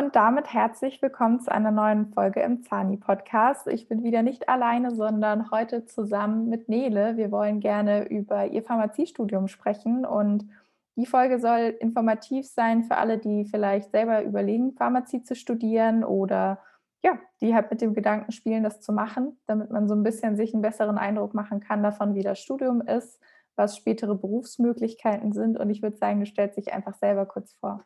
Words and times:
Und 0.00 0.16
damit 0.16 0.54
herzlich 0.54 1.02
willkommen 1.02 1.40
zu 1.40 1.52
einer 1.52 1.70
neuen 1.70 2.06
Folge 2.14 2.40
im 2.40 2.62
Zani-Podcast. 2.62 3.66
Ich 3.66 3.86
bin 3.86 4.02
wieder 4.02 4.22
nicht 4.22 4.48
alleine, 4.48 4.94
sondern 4.94 5.50
heute 5.50 5.84
zusammen 5.84 6.48
mit 6.48 6.70
Nele. 6.70 7.18
Wir 7.18 7.30
wollen 7.30 7.60
gerne 7.60 8.08
über 8.08 8.46
ihr 8.46 8.62
Pharmaziestudium 8.62 9.46
sprechen 9.46 10.06
und 10.06 10.48
die 10.96 11.04
Folge 11.04 11.38
soll 11.38 11.76
informativ 11.80 12.48
sein 12.48 12.84
für 12.84 12.96
alle, 12.96 13.18
die 13.18 13.44
vielleicht 13.44 13.90
selber 13.90 14.22
überlegen, 14.22 14.72
Pharmazie 14.72 15.22
zu 15.22 15.34
studieren 15.34 16.02
oder 16.02 16.62
ja, 17.02 17.18
die 17.42 17.54
halt 17.54 17.70
mit 17.70 17.82
dem 17.82 17.92
Gedanken 17.92 18.32
spielen, 18.32 18.62
das 18.62 18.80
zu 18.80 18.94
machen, 18.94 19.38
damit 19.44 19.70
man 19.70 19.86
so 19.86 19.94
ein 19.94 20.02
bisschen 20.02 20.34
sich 20.34 20.54
einen 20.54 20.62
besseren 20.62 20.96
Eindruck 20.96 21.34
machen 21.34 21.60
kann 21.60 21.82
davon, 21.82 22.14
wie 22.14 22.22
das 22.22 22.38
Studium 22.38 22.80
ist, 22.80 23.20
was 23.54 23.76
spätere 23.76 24.14
Berufsmöglichkeiten 24.14 25.34
sind. 25.34 25.58
Und 25.58 25.68
ich 25.68 25.82
würde 25.82 25.98
sagen, 25.98 26.20
du 26.20 26.26
stellst 26.26 26.56
dich 26.56 26.72
einfach 26.72 26.94
selber 26.94 27.26
kurz 27.26 27.52
vor. 27.52 27.84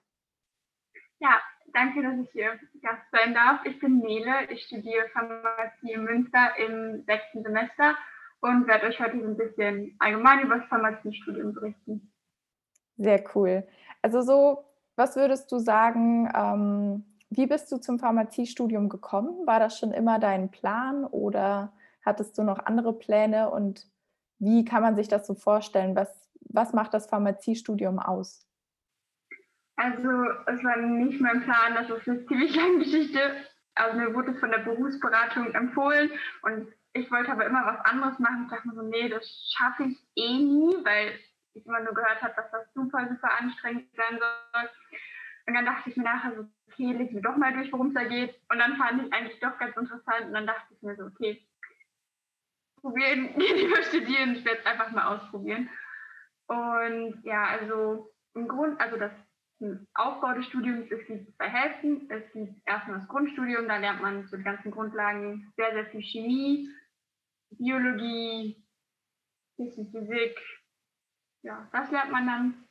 Ja, 1.19 1.41
danke, 1.75 2.03
dass 2.03 2.19
ich 2.19 2.31
hier 2.31 2.59
Gast 2.81 3.03
sein 3.13 3.35
darf. 3.35 3.61
Ich 3.65 3.79
bin 3.79 3.99
Nele, 3.99 4.51
ich 4.51 4.63
studiere 4.63 5.09
Pharmazie 5.13 5.93
in 5.93 6.05
Münster 6.05 6.57
im 6.59 7.03
sechsten 7.05 7.43
Semester 7.43 7.95
und 8.41 8.67
werde 8.67 8.87
euch 8.87 9.01
heute 9.01 9.17
ein 9.17 9.37
bisschen 9.37 9.95
allgemein 9.99 10.41
über 10.41 10.59
das 10.59 10.69
Pharmaziestudium 10.69 11.53
berichten. 11.53 12.13
Sehr 12.97 13.25
cool. 13.35 13.67
Also 14.03 14.23
so, 14.23 14.65
was 14.97 15.17
würdest 15.17 15.51
du 15.51 15.59
sagen, 15.59 16.31
ähm, 16.35 17.05
wie 17.31 17.47
bist 17.47 17.71
du 17.73 17.79
zum 17.79 17.99
Pharmaziestudium 17.99 18.89
gekommen? 18.89 19.47
War 19.47 19.59
das 19.59 19.79
schon 19.79 19.93
immer 19.93 20.19
dein 20.19 20.51
Plan 20.51 21.05
oder 21.05 21.73
hattest 22.05 22.39
du 22.39 22.43
noch 22.43 22.61
andere 22.65 22.93
Pläne 22.93 23.51
und 23.51 23.89
wie 24.39 24.65
kann 24.65 24.83
man 24.83 24.95
sich 24.95 25.09
das 25.09 25.27
so 25.27 25.35
vorstellen? 25.35 25.97
Was, 25.97 26.31
was 26.41 26.73
macht 26.73 26.95
das 26.95 27.07
Pharmaziestudium 27.07 27.99
aus? 27.99 28.47
Also 29.77 30.09
es 30.47 30.63
war 30.63 30.77
nicht 30.77 31.21
mein 31.21 31.43
Plan, 31.43 31.75
das 31.75 31.91
ist 31.91 32.09
eine 32.09 32.25
ziemlich 32.27 32.55
lange 32.55 32.79
Geschichte. 32.79 33.45
Also 33.75 33.99
mir 33.99 34.15
wurde 34.15 34.31
es 34.33 34.41
von 34.41 34.51
der 34.51 34.59
Berufsberatung 34.59 35.53
empfohlen 35.53 36.11
und 36.43 36.73
ich 36.93 37.11
wollte 37.11 37.33
aber 37.33 37.45
immer 37.47 37.67
was 37.67 37.85
anderes 37.85 38.19
machen. 38.21 38.45
Ich 38.45 38.51
dachte 38.51 38.69
mir 38.69 38.75
so, 38.75 38.83
nee, 38.83 39.09
das 39.09 39.27
schaffe 39.57 39.85
ich 39.85 39.99
eh 40.15 40.39
nie, 40.39 40.77
weil 40.85 41.13
ich 41.55 41.67
immer 41.67 41.81
nur 41.81 41.93
gehört 41.93 42.23
habe, 42.23 42.35
dass 42.37 42.51
das 42.53 42.73
super, 42.73 43.09
super 43.09 43.31
anstrengend 43.41 43.89
sein 43.97 44.19
soll. 44.19 44.71
Und 45.47 45.55
dann 45.55 45.67
dachte 45.67 45.91
ich 45.91 45.97
mir 45.97 46.05
nachher 46.05 46.37
so, 46.37 46.47
okay, 46.69 46.93
leg 46.93 47.13
mir 47.13 47.21
doch 47.21 47.37
mal 47.37 47.53
durch, 47.53 47.73
worum 47.73 47.89
es 47.89 47.95
da 47.95 48.05
geht. 48.05 48.35
Und 48.49 48.59
dann 48.59 48.77
fand 48.77 49.05
ich 49.05 49.13
eigentlich 49.13 49.41
doch 49.41 49.59
ganz 49.59 49.77
interessant 49.77 50.27
und 50.27 50.35
dann 50.35 50.47
dachte 50.47 50.73
ich 50.73 50.83
mir 50.83 50.95
so, 50.97 51.05
okay, 51.05 51.45
probieren, 52.81 53.35
lieber 53.37 53.83
studieren, 53.83 54.37
ich 54.37 54.45
werde 54.45 54.61
es 54.61 54.67
einfach 54.67 54.91
mal 54.93 55.17
ausprobieren. 55.17 55.69
Und 56.47 57.23
ja, 57.25 57.45
also 57.45 58.15
im 58.35 58.47
Grund, 58.47 58.81
also 58.81 58.97
das 58.97 59.13
Aufbau 59.95 60.35
des 60.35 60.47
Studiums, 60.47 60.91
es 60.91 61.07
gibt 61.07 61.35
zwei 61.37 61.49
Hälften. 61.49 62.11
Es 62.11 62.33
gibt 62.33 62.53
erstmal 62.67 62.99
das 62.99 63.09
Grundstudium, 63.09 63.69
da 63.69 63.77
lernt 63.77 64.03
man 64.03 64.27
so 64.27 64.37
die 64.37 64.43
ganzen 64.43 64.71
Grundlagen 64.71 65.53
sehr, 65.57 65.73
sehr 65.73 65.87
viel 65.87 66.03
Chemie, 66.03 66.69
Biologie, 67.51 68.65
bisschen 69.57 69.91
Physik. 69.91 70.37
Ja, 71.43 71.69
das 71.73 71.91
lernt 71.91 72.11
man 72.11 72.27
dann. 72.27 72.65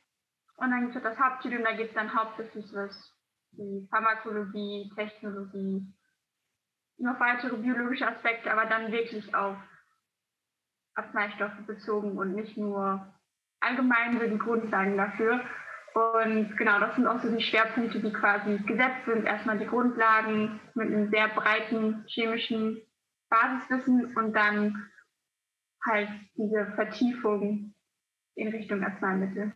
Und 0.56 0.70
dann 0.70 0.82
gibt 0.82 0.96
es 0.96 1.02
das 1.02 1.18
Hauptstudium, 1.18 1.64
da 1.64 1.72
geht 1.72 1.88
es 1.88 1.94
dann 1.94 2.14
hauptsächlich 2.14 2.66
was 2.74 3.12
wie 3.52 3.86
Pharmakologie, 3.90 4.90
Technologie, 4.94 5.86
noch 6.98 7.18
weitere 7.20 7.56
biologische 7.56 8.06
Aspekte, 8.06 8.52
aber 8.52 8.66
dann 8.66 8.92
wirklich 8.92 9.34
auf 9.34 9.56
Arzneistoffe 10.94 11.62
bezogen 11.62 12.18
und 12.18 12.34
nicht 12.34 12.56
nur 12.56 13.14
allgemein 13.60 14.18
so 14.18 14.26
die 14.26 14.38
Grundlagen 14.38 14.96
dafür. 14.96 15.40
Und 15.94 16.56
genau, 16.56 16.80
das 16.80 16.96
sind 16.96 17.06
auch 17.06 17.20
so 17.20 17.30
die 17.30 17.42
Schwerpunkte, 17.42 18.00
die 18.00 18.12
quasi 18.12 18.58
gesetzt 18.58 19.04
sind. 19.06 19.26
Erstmal 19.26 19.58
die 19.58 19.66
Grundlagen 19.66 20.60
mit 20.74 20.88
einem 20.88 21.08
sehr 21.10 21.28
breiten 21.28 22.04
chemischen 22.08 22.80
Basiswissen 23.30 24.16
und 24.16 24.32
dann 24.34 24.90
halt 25.86 26.08
diese 26.36 26.66
Vertiefung 26.74 27.74
in 28.34 28.48
Richtung 28.48 28.82
Arzneimittel. 28.82 29.52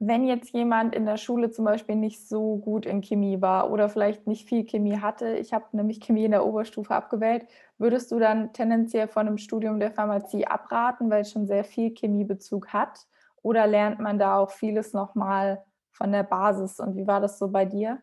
Wenn 0.00 0.26
jetzt 0.26 0.52
jemand 0.52 0.94
in 0.94 1.06
der 1.06 1.16
Schule 1.16 1.50
zum 1.50 1.64
Beispiel 1.64 1.94
nicht 1.94 2.28
so 2.28 2.56
gut 2.56 2.86
in 2.86 3.02
Chemie 3.02 3.40
war 3.40 3.70
oder 3.70 3.88
vielleicht 3.88 4.26
nicht 4.26 4.48
viel 4.48 4.64
Chemie 4.64 4.98
hatte, 4.98 5.36
ich 5.36 5.54
habe 5.54 5.66
nämlich 5.72 6.00
Chemie 6.00 6.24
in 6.24 6.32
der 6.32 6.44
Oberstufe 6.44 6.92
abgewählt, 6.92 7.46
würdest 7.78 8.10
du 8.10 8.18
dann 8.18 8.52
tendenziell 8.52 9.06
von 9.06 9.28
einem 9.28 9.38
Studium 9.38 9.78
der 9.78 9.92
Pharmazie 9.92 10.46
abraten, 10.46 11.08
weil 11.08 11.22
es 11.22 11.30
schon 11.30 11.46
sehr 11.46 11.64
viel 11.64 11.94
Chemiebezug 11.94 12.68
hat? 12.72 13.06
Oder 13.42 13.66
lernt 13.66 14.00
man 14.00 14.18
da 14.18 14.38
auch 14.38 14.50
vieles 14.50 14.92
nochmal 14.92 15.64
von 15.90 16.12
der 16.12 16.22
Basis? 16.22 16.80
Und 16.80 16.96
wie 16.96 17.06
war 17.06 17.20
das 17.20 17.38
so 17.38 17.48
bei 17.48 17.64
dir? 17.64 18.00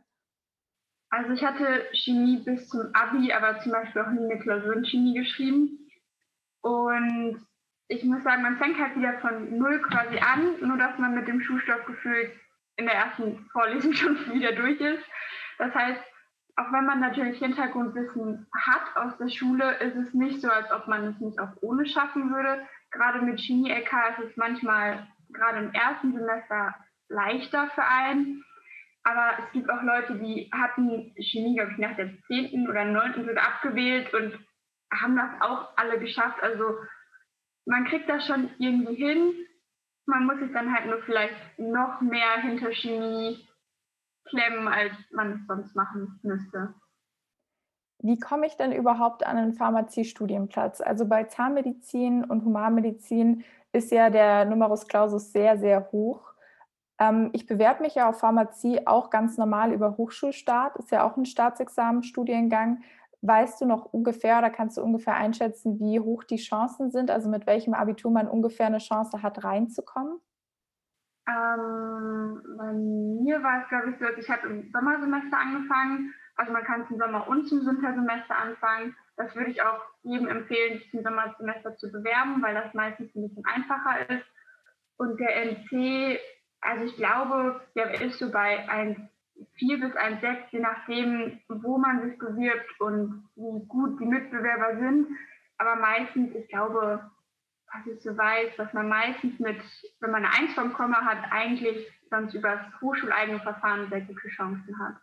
Also 1.10 1.32
ich 1.32 1.44
hatte 1.44 1.86
Chemie 1.94 2.38
bis 2.44 2.70
zum 2.70 2.82
Abi, 2.94 3.34
aber 3.34 3.60
zum 3.60 3.72
Beispiel 3.72 4.02
auch 4.02 4.12
nie 4.12 4.32
eine 4.32 4.40
Klausur 4.40 4.76
in 4.76 4.86
Chemie 4.86 5.14
geschrieben. 5.16 5.90
Und 6.62 7.46
ich 7.88 8.04
muss 8.04 8.24
sagen, 8.24 8.44
man 8.44 8.58
fängt 8.58 8.80
halt 8.80 8.96
wieder 8.96 9.18
von 9.20 9.58
null 9.58 9.82
quasi 9.82 10.20
an, 10.20 10.60
nur 10.62 10.78
dass 10.78 10.98
man 11.00 11.16
mit 11.16 11.28
dem 11.28 11.42
Schulstoff 11.42 11.86
gefühlt 11.86 12.32
in 12.78 12.86
der 12.86 12.96
ersten 12.96 13.50
Vorlesung 13.52 13.94
schon 13.94 14.16
wieder 14.34 14.52
durch 14.52 14.80
ist. 14.80 15.04
Das 15.58 15.74
heißt, 15.74 16.02
auch 16.58 16.72
wenn 16.74 16.86
man 16.86 17.00
natürlich 17.00 17.40
Hintergrundwissen 17.40 18.46
hat 18.54 18.96
aus 18.96 19.18
der 19.18 19.30
Schule, 19.30 19.78
ist 19.80 19.96
es 19.96 20.14
nicht 20.14 20.42
so, 20.42 20.50
als 20.50 20.72
ob 20.72 20.88
man 20.88 21.06
es 21.06 21.20
nicht 21.20 21.40
auch 21.40 21.54
ohne 21.62 21.86
schaffen 21.86 22.34
würde. 22.34 22.68
Gerade 22.92 23.22
mit 23.22 23.40
Chemie-LK 23.40 23.92
ist 24.12 24.30
es 24.30 24.38
manchmal 24.38 25.08
gerade 25.30 25.60
im 25.60 25.74
ersten 25.74 26.14
Semester 26.14 26.76
leichter 27.08 27.70
für 27.70 27.84
einen. 27.84 28.44
Aber 29.04 29.44
es 29.44 29.52
gibt 29.54 29.70
auch 29.70 29.82
Leute, 29.82 30.16
die 30.16 30.50
hatten 30.52 31.14
Chemie, 31.20 31.56
glaube 31.56 31.72
ich, 31.72 31.78
nach 31.78 31.96
der 31.96 32.12
10. 32.28 32.68
oder 32.70 32.86
9. 32.86 33.26
sogar 33.26 33.48
abgewählt 33.48 34.14
und 34.14 34.38
haben 34.92 35.16
das 35.16 35.42
auch 35.42 35.78
alle 35.78 36.00
geschafft. 36.00 36.42
Also 36.42 36.78
man 37.66 37.86
kriegt 37.86 38.10
das 38.10 38.26
schon 38.26 38.50
irgendwie 38.60 38.96
hin. 38.96 39.34
Man 40.06 40.26
muss 40.26 40.40
sich 40.40 40.52
dann 40.52 40.74
halt 40.74 40.88
nur 40.88 41.02
vielleicht 41.04 41.60
noch 41.60 42.02
mehr 42.02 42.42
hinter 42.42 42.72
Chemie 42.72 43.48
klemmen, 44.30 44.68
als 44.68 44.94
man 45.12 45.34
es 45.34 45.48
sonst 45.48 45.76
machen 45.76 46.20
müsste. 46.24 46.74
Wie 48.02 48.18
komme 48.18 48.48
ich 48.48 48.56
denn 48.56 48.72
überhaupt 48.72 49.26
an 49.26 49.38
einen 49.38 49.54
Pharmaziestudienplatz? 49.54 50.80
Also 50.80 51.06
bei 51.06 51.26
Zahnmedizin 51.26 52.24
und 52.24 52.46
Humanmedizin 52.46 53.44
ist 53.74 53.92
ja 53.92 54.10
der 54.10 54.46
Numerus 54.46 54.88
Clausus 54.88 55.34
sehr, 55.34 55.58
sehr 55.58 55.92
hoch. 55.92 56.34
Ähm, 56.98 57.30
ich 57.34 57.46
bewerbe 57.46 57.84
mich 57.84 57.96
ja 57.96 58.10
auf 58.10 58.20
Pharmazie 58.20 58.88
auch 58.88 59.10
ganz 59.10 59.38
normal 59.38 59.74
über 59.74 59.98
Hochschulstart, 59.98 60.78
ist 60.78 60.92
ja 60.92 61.04
auch 61.04 61.18
ein 61.18 61.26
Staatsexamenstudiengang. 61.26 62.82
Weißt 63.22 63.60
du 63.60 63.66
noch 63.66 63.86
ungefähr 63.86 64.38
oder 64.38 64.50
kannst 64.50 64.78
du 64.78 64.82
ungefähr 64.82 65.16
einschätzen, 65.16 65.78
wie 65.80 66.00
hoch 66.00 66.24
die 66.24 66.38
Chancen 66.38 66.92
sind, 66.92 67.12
also 67.12 67.30
mit 67.30 67.46
welchem 67.48 67.74
Abitur 67.74 68.12
man 68.12 68.30
ungefähr 68.30 68.68
eine 68.68 68.78
Chance 68.78 69.22
hat, 69.22 69.44
reinzukommen? 69.44 70.20
Ähm, 71.28 72.42
bei 72.58 72.72
mir 72.72 73.44
war 73.44 73.62
es, 73.62 73.68
glaube 73.68 73.90
ich, 73.92 74.00
so, 74.00 74.06
ich 74.18 74.30
habe 74.30 74.48
im 74.48 74.72
Sommersemester 74.72 75.38
angefangen. 75.38 76.14
Also 76.40 76.54
man 76.54 76.64
kann 76.64 76.88
zum 76.88 76.98
Sommer 76.98 77.28
und 77.28 77.50
zum 77.50 77.66
Wintersemester 77.66 78.38
anfangen. 78.38 78.96
Das 79.18 79.36
würde 79.36 79.52
ich 79.52 79.62
auch 79.62 79.82
jedem 80.04 80.30
empfehlen, 80.30 80.80
sich 80.80 80.90
zum 80.90 81.04
Sommersemester 81.04 81.76
zu 81.76 81.92
bewerben, 81.92 82.42
weil 82.42 82.56
das 82.56 82.74
meistens 82.74 83.14
ein 83.14 83.28
bisschen 83.28 83.44
einfacher 83.46 84.10
ist. 84.10 84.26
Und 84.96 85.20
der 85.20 85.36
NC, 85.36 86.18
also 86.62 86.86
ich 86.86 86.96
glaube, 86.96 87.60
der 87.76 88.00
ist 88.00 88.20
so 88.20 88.32
bei 88.32 88.66
1,4 88.70 89.82
bis 89.82 89.94
1,6, 89.98 90.38
je 90.52 90.60
nachdem, 90.60 91.42
wo 91.50 91.78
man 91.78 92.08
sich 92.08 92.18
bewirbt 92.18 92.80
und 92.80 93.28
wie 93.36 93.68
gut 93.68 94.00
die 94.00 94.06
Mitbewerber 94.06 94.80
sind. 94.80 95.08
Aber 95.58 95.76
meistens, 95.76 96.34
ich 96.36 96.48
glaube, 96.48 97.12
was 97.74 97.86
ich 97.86 98.02
so 98.02 98.18
weiß, 98.18 98.56
dass 98.56 98.72
man 98.72 98.88
meistens 98.88 99.38
mit, 99.40 99.62
wenn 100.00 100.12
man 100.12 100.24
eine 100.24 100.34
Eins 100.34 100.54
vom 100.54 100.72
Komma 100.72 101.02
hat, 101.02 101.18
eigentlich 101.32 101.86
sonst 102.10 102.34
über 102.34 102.56
das 102.56 102.82
hochschuleigene 102.82 103.42
Verfahren 103.42 103.90
sehr 103.90 104.02
gute 104.02 104.30
Chancen 104.30 104.80
hat. 104.80 104.96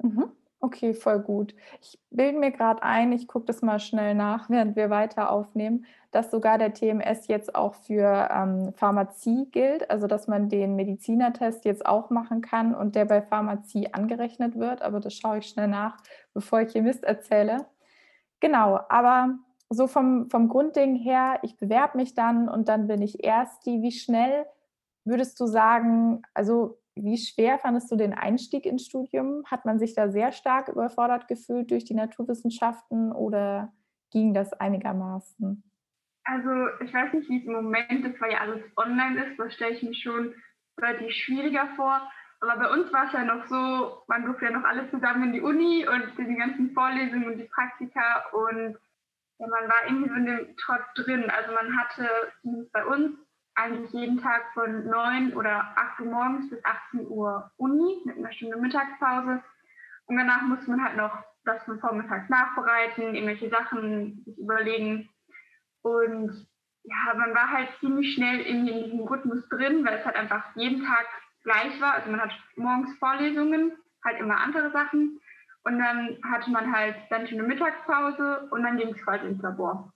Mhm. 0.00 0.30
Okay, 0.64 0.94
voll 0.94 1.20
gut. 1.20 1.54
Ich 1.82 1.98
bilde 2.08 2.38
mir 2.38 2.50
gerade 2.50 2.82
ein, 2.82 3.12
ich 3.12 3.28
gucke 3.28 3.44
das 3.44 3.60
mal 3.60 3.78
schnell 3.78 4.14
nach, 4.14 4.48
während 4.48 4.76
wir 4.76 4.88
weiter 4.88 5.30
aufnehmen, 5.30 5.84
dass 6.10 6.30
sogar 6.30 6.56
der 6.56 6.72
TMS 6.72 7.26
jetzt 7.26 7.54
auch 7.54 7.74
für 7.74 8.30
ähm, 8.32 8.72
Pharmazie 8.74 9.46
gilt, 9.50 9.90
also 9.90 10.06
dass 10.06 10.26
man 10.26 10.48
den 10.48 10.74
Medizinertest 10.74 11.66
jetzt 11.66 11.84
auch 11.84 12.08
machen 12.08 12.40
kann 12.40 12.74
und 12.74 12.94
der 12.94 13.04
bei 13.04 13.20
Pharmazie 13.20 13.92
angerechnet 13.92 14.58
wird. 14.58 14.80
Aber 14.80 15.00
das 15.00 15.12
schaue 15.12 15.38
ich 15.38 15.48
schnell 15.48 15.68
nach, 15.68 15.98
bevor 16.32 16.62
ich 16.62 16.72
hier 16.72 16.82
Mist 16.82 17.04
erzähle. 17.04 17.66
Genau, 18.40 18.80
aber 18.88 19.34
so 19.68 19.86
vom, 19.86 20.30
vom 20.30 20.48
Grundding 20.48 20.96
her, 20.96 21.40
ich 21.42 21.58
bewerbe 21.58 21.98
mich 21.98 22.14
dann 22.14 22.48
und 22.48 22.70
dann 22.70 22.86
bin 22.86 23.02
ich 23.02 23.22
erst 23.22 23.66
die. 23.66 23.82
Wie 23.82 23.92
schnell 23.92 24.46
würdest 25.04 25.38
du 25.40 25.46
sagen, 25.46 26.22
also 26.32 26.78
wie 26.96 27.16
schwer 27.16 27.58
fandest 27.58 27.90
du 27.90 27.96
den 27.96 28.14
Einstieg 28.14 28.66
ins 28.66 28.86
Studium? 28.86 29.44
Hat 29.46 29.64
man 29.64 29.78
sich 29.78 29.94
da 29.94 30.10
sehr 30.10 30.32
stark 30.32 30.68
überfordert 30.68 31.28
gefühlt 31.28 31.70
durch 31.70 31.84
die 31.84 31.94
Naturwissenschaften 31.94 33.12
oder 33.12 33.72
ging 34.10 34.32
das 34.32 34.52
einigermaßen? 34.52 35.62
Also 36.24 36.68
ich 36.82 36.94
weiß 36.94 37.12
nicht, 37.12 37.28
wie 37.28 37.40
es 37.40 37.46
im 37.46 37.52
Moment 37.52 38.04
ist, 38.06 38.20
weil 38.20 38.32
ja 38.32 38.38
alles 38.38 38.62
online 38.76 39.24
ist. 39.24 39.38
Das 39.38 39.52
stelle 39.54 39.74
ich 39.74 39.82
mir 39.82 39.94
schon 39.94 40.34
deutlich 40.76 41.16
schwieriger 41.22 41.68
vor. 41.76 42.00
Aber 42.40 42.56
bei 42.56 42.70
uns 42.70 42.92
war 42.92 43.06
es 43.06 43.12
ja 43.12 43.24
noch 43.24 43.46
so, 43.46 44.02
man 44.06 44.24
durfte 44.24 44.46
ja 44.46 44.50
noch 44.50 44.64
alle 44.64 44.88
zusammen 44.90 45.24
in 45.24 45.32
die 45.32 45.40
Uni 45.40 45.86
und 45.86 46.12
die 46.18 46.36
ganzen 46.36 46.72
Vorlesungen 46.72 47.26
und 47.26 47.38
die 47.38 47.48
Praktika 47.48 48.24
und 48.32 48.76
ja, 49.38 49.48
man 49.48 49.68
war 49.68 49.86
irgendwie 49.86 50.08
so 50.08 50.14
in 50.14 50.26
dem 50.26 50.56
Trott 50.56 50.82
drin. 50.94 51.30
Also 51.30 51.52
man 51.52 51.76
hatte 51.76 52.08
bei 52.72 52.84
uns 52.84 53.16
eigentlich 53.54 53.92
jeden 53.92 54.20
Tag 54.20 54.42
von 54.54 54.86
9 54.86 55.34
oder 55.34 55.76
8 55.76 56.00
Uhr 56.00 56.06
morgens 56.06 56.50
bis 56.50 56.64
18 56.64 57.06
Uhr 57.08 57.50
Uni 57.56 58.02
mit 58.04 58.18
einer 58.18 58.32
Stunde 58.32 58.56
Mittagspause. 58.56 59.42
Und 60.06 60.16
danach 60.16 60.42
musste 60.42 60.70
man 60.70 60.84
halt 60.84 60.96
noch 60.96 61.24
das 61.44 61.62
von 61.64 61.78
vormittags 61.78 62.28
nachbereiten, 62.28 63.14
irgendwelche 63.14 63.50
Sachen 63.50 64.22
sich 64.24 64.38
überlegen. 64.38 65.08
Und 65.82 66.46
ja, 66.84 67.14
man 67.16 67.34
war 67.34 67.50
halt 67.50 67.68
ziemlich 67.80 68.14
schnell 68.14 68.40
in, 68.40 68.66
diesem 68.66 69.00
Rhythmus 69.00 69.48
drin, 69.48 69.84
weil 69.84 69.98
es 69.98 70.04
halt 70.04 70.16
einfach 70.16 70.44
jeden 70.56 70.84
Tag 70.84 71.06
gleich 71.42 71.80
war. 71.80 71.94
Also 71.94 72.10
man 72.10 72.20
hat 72.20 72.32
morgens 72.56 72.96
Vorlesungen, 72.98 73.72
halt 74.04 74.20
immer 74.20 74.38
andere 74.38 74.70
Sachen. 74.72 75.20
Und 75.64 75.78
dann 75.78 76.18
hatte 76.30 76.50
man 76.50 76.74
halt 76.74 76.96
dann 77.08 77.26
schon 77.26 77.38
eine 77.38 77.48
Mittagspause 77.48 78.48
und 78.50 78.62
dann 78.62 78.76
ging 78.76 78.88
es 78.88 79.02
quasi 79.02 79.26
ins 79.26 79.42
Labor. 79.42 79.92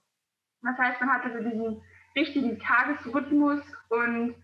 Das 0.63 0.77
heißt, 0.77 0.99
man 0.99 1.13
hatte 1.13 1.31
so 1.31 1.47
diesen 1.47 1.81
richtigen 2.15 2.59
Tagesrhythmus 2.59 3.61
und 3.89 4.35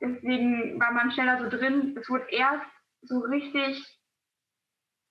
deswegen 0.00 0.80
war 0.80 0.92
man 0.92 1.10
schneller 1.10 1.38
so 1.38 1.48
drin. 1.48 1.96
Es 1.98 2.08
wurde 2.08 2.26
erst 2.30 2.66
so 3.02 3.20
richtig 3.20 3.84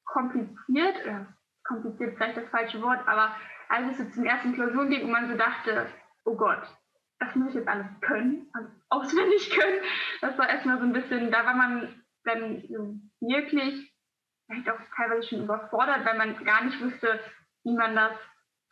kompliziert, 0.05 1.03
oder 1.03 1.27
kompliziert 1.63 2.15
vielleicht 2.17 2.37
das 2.37 2.49
falsche 2.49 2.81
Wort, 2.81 3.07
aber 3.07 3.35
als 3.69 3.91
es 3.91 3.97
so 3.97 4.09
zum 4.11 4.25
ersten 4.25 4.53
Klausuren 4.53 4.89
ging 4.89 5.05
und 5.05 5.11
man 5.11 5.29
so 5.29 5.37
dachte, 5.37 5.87
oh 6.25 6.35
Gott, 6.35 6.61
das 7.19 7.35
muss 7.35 7.49
ich 7.49 7.55
jetzt 7.55 7.67
alles 7.67 7.87
können, 8.01 8.49
alles 8.53 8.71
auswendig 8.89 9.49
können, 9.49 9.81
das 10.21 10.37
war 10.37 10.49
erstmal 10.49 10.77
so 10.77 10.83
ein 10.83 10.93
bisschen, 10.93 11.31
da 11.31 11.45
war 11.45 11.55
man 11.55 12.03
dann 12.25 12.63
wirklich 13.21 13.93
vielleicht 14.45 14.69
auch 14.69 14.79
teilweise 14.95 15.27
schon 15.27 15.43
überfordert, 15.43 16.05
weil 16.05 16.17
man 16.17 16.43
gar 16.43 16.63
nicht 16.63 16.79
wusste, 16.81 17.19
wie 17.63 17.75
man 17.75 17.95
das 17.95 18.13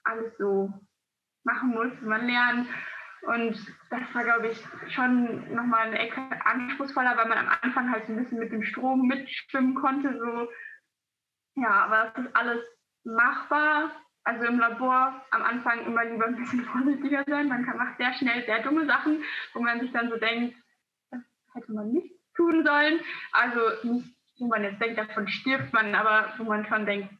alles 0.03 0.37
so 0.37 0.71
machen 1.43 1.69
muss, 1.69 1.91
wie 2.01 2.05
man 2.05 2.27
lernt. 2.27 2.67
Und 3.23 3.55
das 3.89 4.01
war, 4.13 4.23
glaube 4.23 4.47
ich, 4.49 4.93
schon 4.93 5.53
nochmal 5.53 5.87
eine 5.87 5.99
Ecke 5.99 6.21
anspruchsvoller, 6.43 7.15
weil 7.17 7.27
man 7.27 7.37
am 7.37 7.57
Anfang 7.61 7.91
halt 7.91 8.07
so 8.07 8.13
ein 8.13 8.17
bisschen 8.17 8.39
mit 8.39 8.51
dem 8.51 8.63
Strom 8.63 9.07
mitschwimmen 9.07 9.75
konnte. 9.75 10.17
So. 10.17 10.49
Ja, 11.61 11.85
aber 11.85 12.13
es 12.15 12.25
ist 12.25 12.35
alles 12.35 12.65
machbar. 13.03 13.91
Also 14.23 14.45
im 14.45 14.59
Labor 14.59 15.25
am 15.31 15.41
Anfang 15.41 15.85
immer 15.85 16.05
lieber 16.05 16.25
ein 16.25 16.35
bisschen 16.35 16.63
vorsichtiger 16.65 17.23
sein. 17.27 17.47
Man 17.47 17.65
kann, 17.65 17.77
macht 17.77 17.97
sehr 17.97 18.13
schnell 18.13 18.45
sehr 18.45 18.61
dumme 18.63 18.85
Sachen, 18.85 19.23
wo 19.53 19.61
man 19.61 19.79
sich 19.79 19.91
dann 19.91 20.09
so 20.09 20.17
denkt, 20.17 20.55
das 21.09 21.21
hätte 21.53 21.73
man 21.73 21.91
nicht 21.91 22.15
tun 22.35 22.63
sollen. 22.65 22.99
Also 23.31 23.59
nicht, 23.83 24.15
wo 24.39 24.47
man 24.47 24.63
jetzt 24.63 24.81
denkt, 24.81 24.97
davon 24.97 25.27
stirbt 25.27 25.73
man, 25.73 25.93
aber 25.95 26.33
wo 26.37 26.43
man 26.43 26.65
schon 26.65 26.85
denkt, 26.85 27.13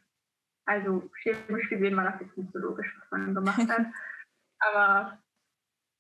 also 0.66 1.10
chemisch 1.24 1.70
gesehen 1.70 1.98
war 1.98 2.12
das 2.12 2.22
jetzt 2.22 2.38
nicht 2.38 2.54
so 2.54 2.60
logisch, 2.60 2.96
was 3.00 3.12
man 3.12 3.34
gemacht 3.34 3.68
hat. 3.68 3.86
aber 4.60 5.20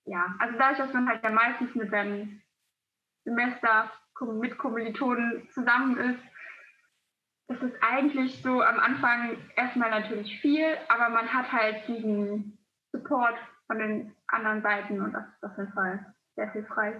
ja, 0.06 0.36
also 0.40 0.58
dadurch, 0.58 0.80
dass 0.80 0.94
man 0.94 1.08
halt 1.08 1.24
ja 1.24 1.30
meistens 1.30 1.76
mit 1.76 1.90
seinem 1.92 2.42
Semester 3.24 3.92
mit 4.40 4.58
Kommilitonen 4.58 5.50
zusammen 5.50 5.98
ist, 5.98 6.24
ist 7.48 7.64
es 7.64 7.72
eigentlich 7.82 8.42
so 8.42 8.62
am 8.62 8.80
Anfang 8.80 9.38
erstmal 9.56 9.90
natürlich 9.90 10.40
viel, 10.42 10.78
aber 10.90 11.10
man 11.10 11.28
hat 11.28 11.52
halt 11.52 11.88
diesen 11.88 12.58
Support 12.92 13.36
von 13.68 13.80
den 13.80 14.16
anderen 14.28 14.62
Seiten 14.62 15.02
und 15.02 15.14
das 15.14 15.26
ist 15.28 15.44
auf 15.44 15.58
jeden 15.58 15.74
Fall 15.74 16.14
sehr 16.36 16.52
hilfreich. 16.52 16.96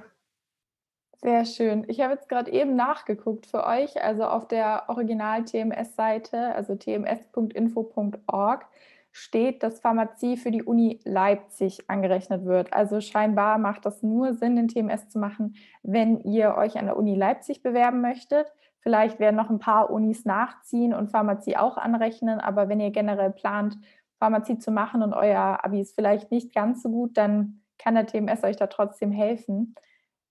Sehr 1.18 1.46
schön. 1.46 1.86
Ich 1.88 2.02
habe 2.02 2.14
jetzt 2.14 2.28
gerade 2.28 2.50
eben 2.52 2.76
nachgeguckt 2.76 3.46
für 3.46 3.66
euch, 3.66 4.02
also 4.02 4.26
auf 4.26 4.48
der 4.48 4.86
Original-TMS-Seite, 4.88 6.56
also 6.56 6.76
tms.info.org 6.76 8.66
steht, 9.12 9.62
dass 9.64 9.82
Pharmazie 9.82 10.38
für 10.38 10.52
die 10.52 10.64
Uni 10.64 11.00
Leipzig 11.04 11.90
angerechnet 11.90 12.46
wird. 12.46 12.74
Also 12.74 13.02
scheinbar 13.02 13.58
macht 13.58 13.86
das 13.86 14.04
nur 14.04 14.34
Sinn, 14.34 14.56
den 14.56 14.68
TMS 14.68 15.10
zu 15.10 15.20
machen, 15.20 15.56
wenn 15.84 16.20
ihr 16.22 16.56
euch 16.56 16.78
an 16.78 16.86
der 16.86 16.98
Uni 16.98 17.16
Leipzig 17.16 17.62
bewerben 17.62 18.02
möchtet. 18.02 18.52
Vielleicht 18.80 19.20
werden 19.20 19.36
noch 19.36 19.50
ein 19.50 19.60
paar 19.60 19.92
Unis 19.92 20.26
nachziehen 20.26 20.94
und 20.94 21.12
Pharmazie 21.12 21.58
auch 21.58 21.78
anrechnen, 21.78 22.40
aber 22.40 22.70
wenn 22.70 22.80
ihr 22.80 22.92
generell 22.92 23.32
plant, 23.32 23.78
Pharmazie 24.18 24.58
zu 24.60 24.72
machen 24.72 25.04
und 25.04 25.14
euer 25.14 25.60
Abi 25.64 25.82
ist 25.82 25.96
vielleicht 25.96 26.32
nicht 26.32 26.54
ganz 26.54 26.84
so 26.84 26.90
gut, 26.90 27.18
dann 27.18 27.62
kann 27.78 27.96
der 27.96 28.06
TMS 28.06 28.44
euch 28.44 28.56
da 28.56 28.68
trotzdem 28.68 29.12
helfen. 29.12 29.76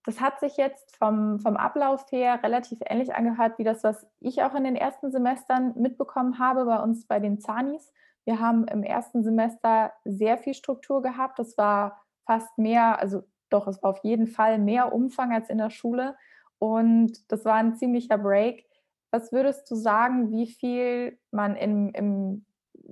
Das 0.05 0.21
hat 0.21 0.41
sich 0.41 0.57
jetzt 0.57 0.97
vom, 0.97 1.41
vom 1.41 1.57
Ablauf 1.57 2.11
her 2.11 2.41
relativ 2.43 2.79
ähnlich 2.87 3.15
angehört 3.15 3.59
wie 3.59 3.65
das, 3.65 3.85
was 3.85 4.07
ich 4.21 4.43
auch 4.43 4.55
in 4.55 4.65
den 4.65 4.77
ersten 4.77 5.11
Semestern 5.11 5.75
mitbekommen 5.77 6.39
habe 6.39 6.65
bei 6.65 6.81
uns 6.81 7.07
bei 7.07 7.21
den 7.21 7.39
Zanis. 7.39 7.93
Wir 8.25 8.41
haben 8.41 8.67
im 8.69 8.83
ersten 8.83 9.23
Semester 9.23 9.93
sehr 10.05 10.39
viel 10.39 10.55
Struktur 10.55 11.03
gehabt. 11.03 11.39
Das 11.39 11.57
war 11.59 12.03
fast 12.27 12.59
mehr, 12.59 12.99
also 12.99 13.25
doch, 13.49 13.67
es 13.67 13.83
war 13.83 13.91
auf 13.91 14.05
jeden 14.05 14.27
Fall 14.27 14.59
mehr 14.59 14.93
Umfang 14.93 15.33
als 15.33 15.49
in 15.51 15.59
der 15.59 15.71
Schule. 15.71 16.17
Und 16.59 17.31
das 17.33 17.45
war 17.45 17.55
ein 17.55 17.75
ziemlicher 17.75 18.19
Break. 18.19 18.67
Was 19.11 19.33
würdest 19.33 19.71
du 19.71 19.75
sagen, 19.75 20.31
wie 20.31 20.47
viel 20.47 21.19
man 21.31 21.57
im, 21.57 21.91
im 21.95 22.47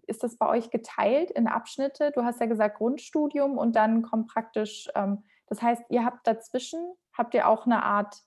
ist 0.07 0.23
das 0.23 0.37
bei 0.37 0.49
euch 0.49 0.71
geteilt 0.71 1.31
in 1.31 1.47
Abschnitte? 1.47 2.11
Du 2.13 2.25
hast 2.25 2.41
ja 2.41 2.47
gesagt 2.47 2.79
Grundstudium 2.79 3.59
und 3.59 3.77
dann 3.77 4.03
kommt 4.03 4.29
praktisch, 4.29 4.89
ähm, 4.95 5.25
das 5.47 5.63
heißt, 5.63 5.85
ihr 5.91 6.05
habt 6.05 6.27
dazwischen, 6.27 6.81
habt 7.13 7.35
ihr 7.35 7.49
auch 7.49 7.67
eine 7.67 7.83
Art 7.83 8.23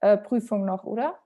äh, 0.00 0.16
Prüfung 0.16 0.64
noch, 0.64 0.84
oder? 0.84 1.18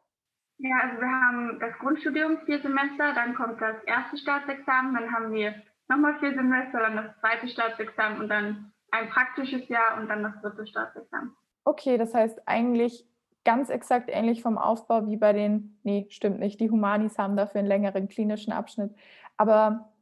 Ja, 0.58 0.76
also 0.82 1.00
wir 1.00 1.08
haben 1.08 1.60
das 1.60 1.78
Grundstudium 1.78 2.38
vier 2.44 2.60
Semester, 2.60 3.14
dann 3.14 3.34
kommt 3.34 3.60
das 3.60 3.82
erste 3.84 4.16
Staatsexamen, 4.16 4.94
dann 4.94 5.12
haben 5.12 5.32
wir 5.32 5.54
nochmal 5.88 6.18
vier 6.18 6.34
Semester, 6.34 6.80
dann 6.80 6.96
das 6.96 7.18
zweite 7.20 7.48
Staatsexamen 7.48 8.20
und 8.20 8.28
dann 8.28 8.72
ein 8.90 9.08
praktisches 9.08 9.68
Jahr 9.68 9.98
und 9.98 10.08
dann 10.08 10.22
das 10.22 10.40
dritte 10.42 10.66
Staatsexamen. 10.66 11.36
Okay, 11.64 11.96
das 11.96 12.12
heißt 12.12 12.42
eigentlich 12.46 13.06
ganz 13.44 13.70
exakt 13.70 14.10
ähnlich 14.12 14.42
vom 14.42 14.58
Aufbau 14.58 15.06
wie 15.06 15.16
bei 15.16 15.32
den, 15.32 15.78
nee, 15.84 16.06
stimmt 16.10 16.40
nicht, 16.40 16.60
die 16.60 16.70
Humanis 16.70 17.18
haben 17.18 17.36
dafür 17.36 17.60
einen 17.60 17.68
längeren 17.68 18.08
klinischen 18.08 18.52
Abschnitt. 18.52 18.94
Aber 19.36 19.92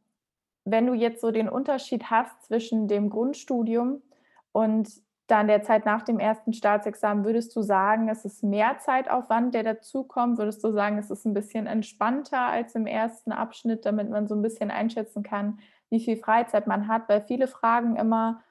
wenn 0.64 0.86
du 0.86 0.94
jetzt 0.94 1.20
so 1.20 1.30
den 1.30 1.48
Unterschied 1.48 2.10
hast 2.10 2.44
zwischen 2.44 2.88
dem 2.88 3.10
Grundstudium 3.10 4.02
und 4.52 4.88
dann 5.26 5.48
der 5.48 5.62
Zeit 5.62 5.84
nach 5.84 6.02
dem 6.02 6.20
ersten 6.20 6.52
Staatsexamen, 6.52 7.24
würdest 7.24 7.54
du 7.56 7.62
sagen, 7.62 8.08
es 8.08 8.24
ist 8.24 8.44
mehr 8.44 8.78
Zeitaufwand, 8.78 9.54
der 9.54 9.64
dazukommt? 9.64 10.38
Würdest 10.38 10.62
du 10.62 10.70
sagen, 10.70 10.98
es 10.98 11.10
ist 11.10 11.24
ein 11.24 11.34
bisschen 11.34 11.66
entspannter 11.66 12.40
als 12.40 12.74
im 12.74 12.86
ersten 12.86 13.32
Abschnitt, 13.32 13.84
damit 13.84 14.08
man 14.08 14.28
so 14.28 14.34
ein 14.36 14.42
bisschen 14.42 14.70
einschätzen 14.70 15.22
kann, 15.22 15.58
wie 15.90 16.00
viel 16.00 16.16
Freizeit 16.16 16.66
man 16.66 16.86
hat? 16.86 17.08
Weil 17.08 17.22
viele 17.22 17.48
fragen 17.48 17.96
immer, 17.96 18.42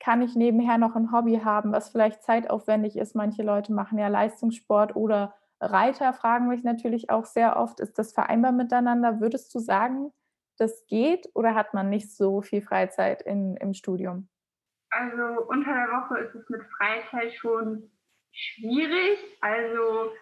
kann 0.00 0.20
ich 0.20 0.34
nebenher 0.34 0.78
noch 0.78 0.96
ein 0.96 1.12
Hobby 1.12 1.40
haben, 1.44 1.72
was 1.72 1.90
vielleicht 1.90 2.22
zeitaufwendig 2.22 2.96
ist? 2.96 3.14
Manche 3.14 3.42
Leute 3.42 3.72
machen 3.72 3.98
ja 3.98 4.08
Leistungssport 4.08 4.96
oder 4.96 5.34
Reiter, 5.60 6.12
fragen 6.12 6.48
mich 6.48 6.64
natürlich 6.64 7.08
auch 7.08 7.24
sehr 7.24 7.56
oft, 7.56 7.80
ist 7.80 7.98
das 7.98 8.12
vereinbar 8.12 8.52
miteinander? 8.52 9.20
Würdest 9.20 9.54
du 9.54 9.58
sagen, 9.58 10.12
das 10.58 10.86
geht 10.86 11.30
oder 11.34 11.54
hat 11.54 11.72
man 11.72 11.88
nicht 11.88 12.14
so 12.14 12.42
viel 12.42 12.62
Freizeit 12.62 13.22
in, 13.22 13.56
im 13.56 13.72
Studium? 13.72 14.28
Also 14.90 15.42
unter 15.48 15.72
der 15.72 15.88
Woche 15.88 16.18
ist 16.18 16.34
es 16.34 16.48
mit 16.48 16.62
Freizeit 16.76 17.34
schon 17.34 17.90
schwierig. 18.32 19.18
Also 19.40 20.12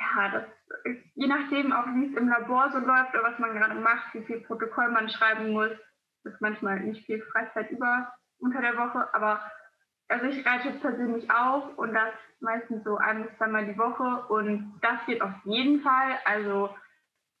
ja, 0.00 0.28
das 0.30 0.44
ist 0.84 1.02
je 1.14 1.26
nachdem 1.26 1.72
auch, 1.72 1.86
wie 1.86 2.10
es 2.10 2.16
im 2.16 2.28
Labor 2.28 2.70
so 2.72 2.78
läuft 2.78 3.14
oder 3.14 3.24
was 3.24 3.38
man 3.38 3.54
gerade 3.54 3.74
macht, 3.74 4.14
wie 4.14 4.24
viel 4.24 4.40
Protokoll 4.40 4.88
man 4.90 5.08
schreiben 5.08 5.50
muss, 5.50 5.72
ist 6.24 6.40
manchmal 6.40 6.80
nicht 6.80 7.04
viel 7.06 7.22
Freizeit 7.32 7.70
über 7.70 8.12
unter 8.38 8.60
der 8.60 8.76
Woche. 8.76 9.12
Aber 9.14 9.40
also 10.08 10.26
ich 10.26 10.44
reite 10.44 10.70
persönlich 10.80 11.30
auch 11.30 11.76
und 11.76 11.94
das 11.94 12.12
meistens 12.40 12.84
so 12.84 12.96
ein 12.96 13.24
bis 13.24 13.36
zweimal 13.36 13.66
die 13.66 13.78
Woche 13.78 14.26
und 14.28 14.78
das 14.82 15.04
geht 15.06 15.22
auf 15.22 15.34
jeden 15.44 15.80
Fall. 15.80 16.18
Also 16.24 16.74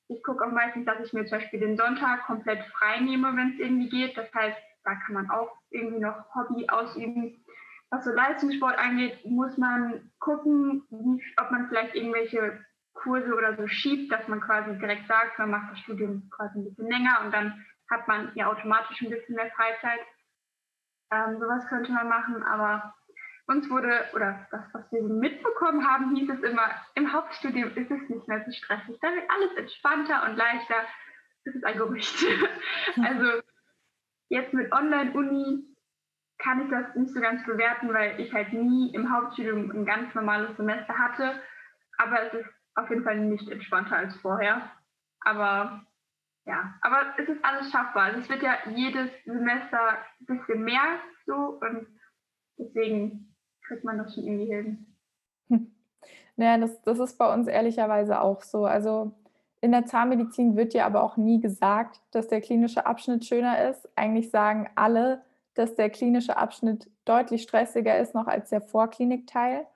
ich 0.08 0.22
gucke 0.22 0.44
auch 0.44 0.52
meistens, 0.52 0.86
dass 0.86 1.00
ich 1.04 1.12
mir 1.12 1.26
zum 1.26 1.38
Beispiel 1.38 1.60
den 1.60 1.76
Sonntag 1.76 2.26
komplett 2.26 2.64
frei 2.66 3.00
nehme, 3.00 3.34
wenn 3.36 3.52
es 3.52 3.58
irgendwie 3.58 3.88
geht. 3.88 4.16
Das 4.16 4.32
heißt, 4.34 4.56
da 4.84 4.94
kann 4.94 5.14
man 5.14 5.30
auch 5.30 5.50
irgendwie 5.70 6.00
noch 6.00 6.34
Hobby 6.34 6.68
ausüben. 6.68 7.44
Was 7.90 8.04
so 8.04 8.10
Leistungssport 8.10 8.78
angeht, 8.78 9.24
muss 9.24 9.56
man 9.58 10.10
gucken, 10.18 10.84
wie, 10.90 11.22
ob 11.38 11.50
man 11.50 11.68
vielleicht 11.68 11.94
irgendwelche 11.94 12.64
Kurse 12.94 13.34
oder 13.34 13.56
so 13.56 13.66
schiebt, 13.66 14.12
dass 14.12 14.26
man 14.28 14.40
quasi 14.40 14.78
direkt 14.78 15.06
sagt, 15.06 15.38
man 15.38 15.50
macht 15.50 15.72
das 15.72 15.78
Studium 15.80 16.30
quasi 16.30 16.58
ein 16.58 16.64
bisschen 16.64 16.88
länger 16.88 17.20
und 17.24 17.32
dann 17.32 17.64
hat 17.90 18.08
man 18.08 18.32
ja 18.34 18.50
automatisch 18.50 19.00
ein 19.02 19.10
bisschen 19.10 19.34
mehr 19.34 19.50
Freizeit. 19.50 20.00
Ähm, 21.10 21.38
sowas 21.38 21.66
könnte 21.68 21.92
man 21.92 22.08
machen, 22.08 22.42
aber 22.42 22.94
uns 23.46 23.68
wurde, 23.68 24.06
oder 24.14 24.46
das, 24.50 24.64
was 24.72 24.90
wir 24.92 25.02
mitbekommen 25.02 25.86
haben, 25.86 26.14
hieß 26.14 26.30
es 26.30 26.42
immer, 26.42 26.70
im 26.94 27.12
Hauptstudium 27.12 27.70
ist 27.76 27.90
es 27.90 28.08
nicht 28.08 28.26
mehr 28.28 28.42
so 28.44 28.52
stressig. 28.52 28.98
Da 29.00 29.12
wird 29.12 29.30
alles 29.30 29.54
entspannter 29.56 30.24
und 30.24 30.36
leichter. 30.36 30.76
Das 31.44 31.54
ist 31.54 31.64
ein 31.64 31.76
Gerücht. 31.76 32.24
also 33.02 33.42
Jetzt 34.32 34.54
mit 34.54 34.72
Online-Uni 34.72 35.62
kann 36.38 36.62
ich 36.62 36.70
das 36.70 36.96
nicht 36.96 37.12
so 37.12 37.20
ganz 37.20 37.44
bewerten, 37.44 37.92
weil 37.92 38.18
ich 38.18 38.32
halt 38.32 38.50
nie 38.54 38.90
im 38.94 39.12
Hauptstudium 39.12 39.70
ein 39.70 39.84
ganz 39.84 40.14
normales 40.14 40.56
Semester 40.56 40.96
hatte. 40.96 41.34
Aber 41.98 42.22
es 42.22 42.32
ist 42.40 42.48
auf 42.74 42.88
jeden 42.88 43.04
Fall 43.04 43.18
nicht 43.18 43.46
entspannter 43.50 43.94
als 43.94 44.16
vorher. 44.16 44.70
Aber 45.20 45.84
ja, 46.46 46.74
aber 46.80 47.12
es 47.18 47.28
ist 47.28 47.44
alles 47.44 47.70
schaffbar. 47.70 48.04
Also 48.04 48.20
es 48.20 48.28
wird 48.30 48.42
ja 48.42 48.54
jedes 48.74 49.10
Semester 49.26 49.98
ein 50.20 50.26
bisschen 50.26 50.64
mehr 50.64 50.98
so 51.26 51.60
und 51.60 51.86
deswegen 52.56 53.36
kriegt 53.66 53.84
man 53.84 53.98
das 53.98 54.14
schon 54.14 54.24
irgendwie 54.24 54.54
hin. 54.54 54.96
Hm. 55.48 55.76
Naja, 56.36 56.56
das, 56.56 56.80
das 56.80 56.98
ist 56.98 57.18
bei 57.18 57.30
uns 57.34 57.48
ehrlicherweise 57.48 58.22
auch 58.22 58.40
so. 58.40 58.64
Also 58.64 59.12
in 59.62 59.70
der 59.70 59.86
Zahnmedizin 59.86 60.56
wird 60.56 60.74
ja 60.74 60.84
aber 60.84 61.02
auch 61.04 61.16
nie 61.16 61.40
gesagt, 61.40 62.00
dass 62.10 62.26
der 62.26 62.40
klinische 62.40 62.84
Abschnitt 62.84 63.24
schöner 63.24 63.70
ist. 63.70 63.88
Eigentlich 63.96 64.30
sagen 64.30 64.68
alle, 64.74 65.22
dass 65.54 65.76
der 65.76 65.88
klinische 65.88 66.36
Abschnitt 66.36 66.90
deutlich 67.04 67.44
stressiger 67.44 67.96
ist 67.96 68.12
noch 68.12 68.26
als 68.26 68.50
der 68.50 68.60
Vorklinikteil. 68.60 69.66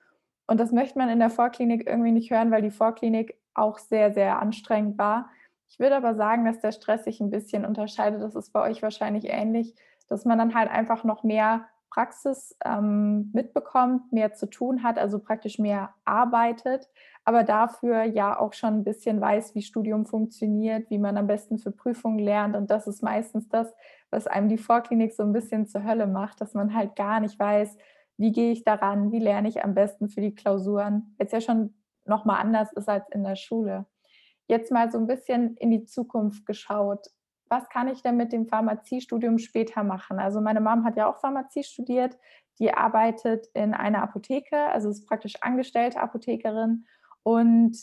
Und 0.45 0.59
das 0.59 0.73
möchte 0.73 0.97
man 0.97 1.07
in 1.07 1.19
der 1.19 1.29
Vorklinik 1.29 1.87
irgendwie 1.87 2.11
nicht 2.11 2.31
hören, 2.31 2.51
weil 2.51 2.61
die 2.61 2.69
Vorklinik 2.69 3.37
auch 3.53 3.79
sehr, 3.79 4.13
sehr 4.13 4.41
anstrengend 4.41 4.97
war. 4.97 5.29
Ich 5.69 5.79
würde 5.79 5.95
aber 5.95 6.15
sagen, 6.15 6.43
dass 6.43 6.59
der 6.59 6.73
Stress 6.73 7.05
sich 7.05 7.21
ein 7.21 7.31
bisschen 7.31 7.65
unterscheidet. 7.65 8.21
Das 8.21 8.35
ist 8.35 8.51
bei 8.51 8.69
euch 8.69 8.81
wahrscheinlich 8.81 9.29
ähnlich, 9.29 9.73
dass 10.09 10.25
man 10.25 10.37
dann 10.37 10.53
halt 10.53 10.69
einfach 10.69 11.05
noch 11.05 11.23
mehr 11.23 11.65
Praxis 11.97 12.55
ähm, 12.63 13.31
mitbekommt, 13.33 14.13
mehr 14.13 14.31
zu 14.31 14.45
tun 14.47 14.83
hat, 14.83 14.99
also 14.99 15.17
praktisch 15.17 15.57
mehr 15.57 15.95
arbeitet, 16.05 16.87
aber 17.25 17.43
dafür 17.43 18.03
ja 18.03 18.39
auch 18.39 18.53
schon 18.53 18.75
ein 18.75 18.83
bisschen 18.83 19.19
weiß, 19.19 19.55
wie 19.55 19.63
Studium 19.63 20.05
funktioniert, 20.05 20.91
wie 20.91 20.99
man 20.99 21.17
am 21.17 21.25
besten 21.25 21.57
für 21.57 21.71
Prüfungen 21.71 22.19
lernt. 22.19 22.55
Und 22.55 22.69
das 22.69 22.85
ist 22.85 23.01
meistens 23.01 23.49
das, 23.49 23.73
was 24.11 24.27
einem 24.27 24.47
die 24.47 24.59
Vorklinik 24.59 25.11
so 25.11 25.23
ein 25.23 25.33
bisschen 25.33 25.65
zur 25.65 25.85
Hölle 25.85 26.05
macht, 26.05 26.39
dass 26.39 26.53
man 26.53 26.75
halt 26.75 26.95
gar 26.95 27.19
nicht 27.19 27.39
weiß, 27.39 27.75
wie 28.17 28.31
gehe 28.31 28.51
ich 28.51 28.63
daran, 28.63 29.11
wie 29.11 29.19
lerne 29.19 29.47
ich 29.47 29.63
am 29.63 29.73
besten 29.73 30.07
für 30.07 30.21
die 30.21 30.35
Klausuren. 30.35 31.15
Jetzt 31.17 31.33
ja 31.33 31.41
schon 31.41 31.73
nochmal 32.05 32.39
anders 32.39 32.71
ist 32.73 32.87
als 32.87 33.09
in 33.09 33.23
der 33.23 33.35
Schule. 33.35 33.87
Jetzt 34.47 34.71
mal 34.71 34.91
so 34.91 34.99
ein 34.99 35.07
bisschen 35.07 35.57
in 35.57 35.71
die 35.71 35.85
Zukunft 35.85 36.45
geschaut 36.45 37.07
was 37.49 37.69
kann 37.69 37.87
ich 37.87 38.01
denn 38.01 38.17
mit 38.17 38.31
dem 38.31 38.47
Pharmaziestudium 38.47 39.37
später 39.37 39.83
machen? 39.83 40.19
Also 40.19 40.41
meine 40.41 40.61
Mom 40.61 40.83
hat 40.83 40.97
ja 40.97 41.09
auch 41.09 41.17
Pharmazie 41.17 41.63
studiert, 41.63 42.17
die 42.59 42.73
arbeitet 42.73 43.47
in 43.53 43.73
einer 43.73 44.01
Apotheke, 44.01 44.57
also 44.57 44.89
ist 44.89 45.07
praktisch 45.07 45.41
angestellte 45.41 45.99
Apothekerin. 45.99 46.85
Und 47.23 47.77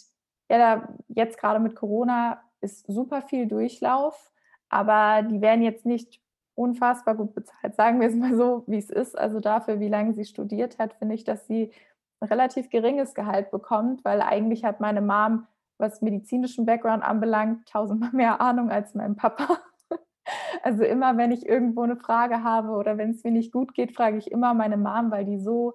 ja, 0.51 0.59
da, 0.59 0.89
jetzt 1.09 1.39
gerade 1.39 1.61
mit 1.61 1.77
Corona 1.77 2.43
ist 2.61 2.87
super 2.87 3.23
viel 3.23 3.47
Durchlauf, 3.47 4.33
aber 4.69 5.23
die 5.23 5.41
werden 5.41 5.63
jetzt 5.63 5.87
nicht 5.87 6.21
unfassbar 6.55 7.15
gut 7.15 7.35
bezahlt. 7.35 7.75
Sagen 7.77 8.01
wir 8.01 8.09
es 8.09 8.15
mal 8.15 8.37
so, 8.37 8.65
wie 8.67 8.79
es 8.79 8.91
ist. 8.91 9.17
Also 9.19 9.41
dafür, 9.41 9.81
wie 9.81 9.89
lange 9.89 10.15
sie 10.15 10.25
studiert 10.25 10.79
hat, 10.79 10.95
finde 10.95 11.15
ich, 11.15 11.25
dass 11.25 11.47
sie 11.47 11.71
ein 12.21 12.29
relativ 12.29 12.71
geringes 12.71 13.15
Gehalt 13.15 13.51
bekommt, 13.51 14.05
weil 14.05 14.23
eigentlich 14.23 14.65
hat 14.65 14.81
meine 14.81 15.03
Mom 15.03 15.47
was 15.79 16.03
medizinischen 16.03 16.67
Background 16.67 17.03
anbelangt, 17.03 17.69
tausendmal 17.69 18.13
mehr 18.13 18.41
Ahnung 18.41 18.71
als 18.71 18.95
mein 18.95 19.17
Papa. 19.17 19.59
Also 20.63 20.85
immer, 20.85 21.19
wenn 21.19 21.33
ich 21.33 21.47
irgendwo 21.47 21.83
eine 21.83 21.97
Frage 21.97 22.43
habe 22.43 22.71
oder 22.71 22.97
wenn 22.97 23.11
es 23.11 23.23
mir 23.25 23.31
nicht 23.31 23.53
gut 23.53 23.75
geht, 23.75 23.95
frage 23.95 24.17
ich 24.17 24.33
immer 24.33 24.55
meine 24.55 24.79
Mom, 24.79 25.11
weil 25.11 25.27
die 25.27 25.39
so 25.39 25.75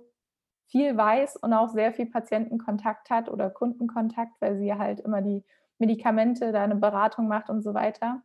viel 0.69 0.97
weiß 0.97 1.35
und 1.35 1.53
auch 1.53 1.69
sehr 1.69 1.93
viel 1.93 2.07
Patientenkontakt 2.07 3.11
hat 3.11 3.29
oder 3.29 3.51
Kundenkontakt, 3.51 4.33
weil 4.39 4.57
sie 4.57 4.73
halt 4.73 5.01
immer 5.01 5.21
die 5.21 5.43
Medikamente, 5.79 6.51
da 6.51 6.63
eine 6.63 6.75
Beratung 6.75 7.27
macht 7.27 7.51
und 7.51 7.61
so 7.61 7.75
weiter. 7.75 8.21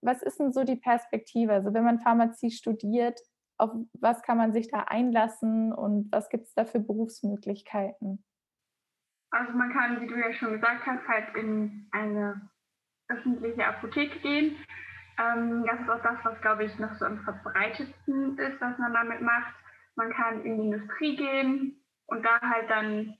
Was 0.00 0.22
ist 0.22 0.40
denn 0.40 0.52
so 0.52 0.64
die 0.64 0.76
Perspektive? 0.76 1.52
Also 1.52 1.74
wenn 1.74 1.84
man 1.84 2.00
Pharmazie 2.00 2.50
studiert, 2.50 3.20
auf 3.58 3.70
was 3.94 4.22
kann 4.22 4.38
man 4.38 4.52
sich 4.52 4.68
da 4.68 4.80
einlassen 4.80 5.72
und 5.72 6.10
was 6.10 6.28
gibt 6.28 6.46
es 6.46 6.54
da 6.54 6.64
für 6.64 6.80
Berufsmöglichkeiten? 6.80 8.24
Also 9.32 9.52
man 9.54 9.72
kann, 9.72 10.00
wie 10.00 10.06
du 10.06 10.14
ja 10.14 10.32
schon 10.34 10.52
gesagt 10.52 10.86
hast, 10.86 11.08
halt 11.08 11.34
in 11.34 11.88
eine 11.90 12.50
öffentliche 13.08 13.66
Apotheke 13.66 14.18
gehen. 14.20 14.56
Ähm, 15.18 15.64
das 15.66 15.80
ist 15.80 15.88
auch 15.88 16.02
das, 16.02 16.18
was, 16.22 16.40
glaube 16.42 16.64
ich, 16.64 16.78
noch 16.78 16.94
so 16.94 17.06
am 17.06 17.18
verbreitetsten 17.24 18.38
ist, 18.38 18.60
was 18.60 18.78
man 18.78 18.92
damit 18.92 19.22
macht. 19.22 19.54
Man 19.96 20.12
kann 20.12 20.44
in 20.44 20.58
die 20.58 20.66
Industrie 20.66 21.16
gehen 21.16 21.82
und 22.06 22.22
da 22.24 22.40
halt 22.40 22.70
dann 22.70 23.14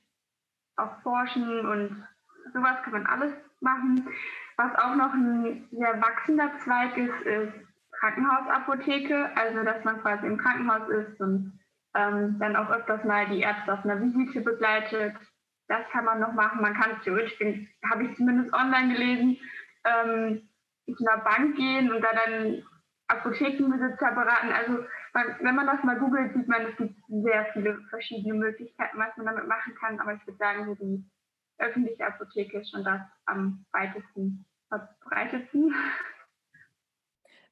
auch 0.77 1.01
forschen 1.03 1.67
und 1.67 2.07
sowas 2.53 2.83
kann 2.83 2.93
man 2.93 3.07
alles 3.07 3.33
machen. 3.61 4.07
Was 4.57 4.75
auch 4.77 4.95
noch 4.95 5.15
ein 5.15 5.67
sehr 5.71 6.01
wachsender 6.01 6.51
Zweig 6.59 6.97
ist, 6.97 7.21
ist 7.23 7.53
Krankenhausapotheke, 8.01 9.35
also 9.37 9.63
dass 9.65 9.83
man 9.85 10.01
quasi 10.03 10.27
im 10.27 10.37
Krankenhaus 10.37 10.89
ist 10.89 11.21
und 11.21 11.59
ähm, 11.95 12.39
dann 12.39 12.57
auch 12.57 12.71
öfters 12.71 13.05
mal 13.05 13.27
die 13.29 13.41
Ärzte 13.41 13.73
auf 13.73 13.85
einer 13.85 14.01
Visite 14.01 14.41
begleitet 14.41 15.15
das 15.69 15.89
kann 15.91 16.05
man 16.05 16.21
noch 16.21 16.33
machen. 16.33 16.61
Man 16.61 16.75
kann 16.75 17.01
theoretisch, 17.03 17.39
habe 17.91 18.05
ich 18.05 18.17
zumindest 18.17 18.53
online 18.55 18.93
gelesen, 18.95 19.39
ähm, 19.85 20.49
zu 20.87 21.07
einer 21.07 21.23
Bank 21.23 21.57
gehen 21.57 21.93
und 21.93 22.03
da 22.03 22.09
dann 22.13 22.63
Apothekenbesitzer 23.09 24.13
beraten. 24.13 24.53
Also 24.53 24.85
man, 25.15 25.37
wenn 25.41 25.55
man 25.55 25.67
das 25.67 25.83
mal 25.85 25.99
googelt, 25.99 26.35
sieht 26.35 26.49
man, 26.49 26.67
es 26.67 26.77
gibt 26.77 26.95
sehr 27.09 27.47
viele 27.53 27.79
verschiedene 27.91 28.35
Möglichkeiten, 28.35 28.99
was 28.99 29.17
man 29.17 29.27
damit 29.27 29.47
machen 29.47 29.75
kann. 29.75 30.01
Aber 30.01 30.15
ich 30.15 30.27
würde 30.27 30.39
sagen, 30.39 30.77
die 30.81 31.05
öffentliche 31.59 32.07
Apotheke 32.07 32.61
ist 32.61 32.71
schon 32.71 32.85
das 32.85 33.01
am 33.27 33.65
weitesten 33.73 34.45
verbreitetsten. 34.69 35.75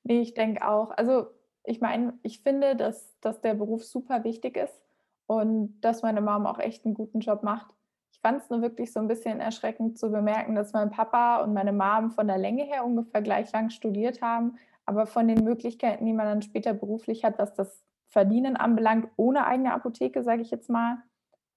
Nee, 0.03 0.23
ich 0.23 0.35
denke 0.35 0.67
auch. 0.67 0.91
Also 0.97 1.31
ich 1.65 1.81
meine, 1.81 2.19
ich 2.23 2.43
finde, 2.43 2.75
dass, 2.75 3.19
dass 3.21 3.41
der 3.41 3.55
Beruf 3.55 3.85
super 3.85 4.25
wichtig 4.25 4.57
ist 4.57 4.83
und 5.27 5.81
dass 5.83 6.03
meine 6.03 6.21
Mom 6.21 6.47
auch 6.47 6.59
echt 6.59 6.85
einen 6.85 6.95
guten 6.95 7.21
Job 7.21 7.43
macht. 7.43 7.75
Ich 8.21 8.29
fand 8.29 8.43
es 8.43 8.51
nur 8.51 8.61
wirklich 8.61 8.93
so 8.93 9.01
ein 9.01 9.09
bisschen 9.09 9.41
erschreckend 9.41 9.99
zu 9.99 10.11
bemerken, 10.11 10.55
dass 10.55 10.75
mein 10.75 10.91
Papa 10.91 11.43
und 11.43 11.55
meine 11.55 11.73
Mom 11.73 12.11
von 12.11 12.27
der 12.27 12.37
Länge 12.37 12.65
her 12.65 12.85
ungefähr 12.85 13.23
gleich 13.23 13.51
lang 13.51 13.71
studiert 13.71 14.21
haben, 14.21 14.59
aber 14.85 15.07
von 15.07 15.27
den 15.27 15.43
Möglichkeiten, 15.43 16.05
die 16.05 16.13
man 16.13 16.27
dann 16.27 16.43
später 16.43 16.75
beruflich 16.75 17.25
hat, 17.25 17.39
was 17.39 17.55
das 17.55 17.83
Verdienen 18.11 18.57
anbelangt, 18.57 19.09
ohne 19.17 19.47
eigene 19.47 19.73
Apotheke, 19.73 20.23
sage 20.23 20.43
ich 20.43 20.51
jetzt 20.51 20.69
mal, 20.69 20.99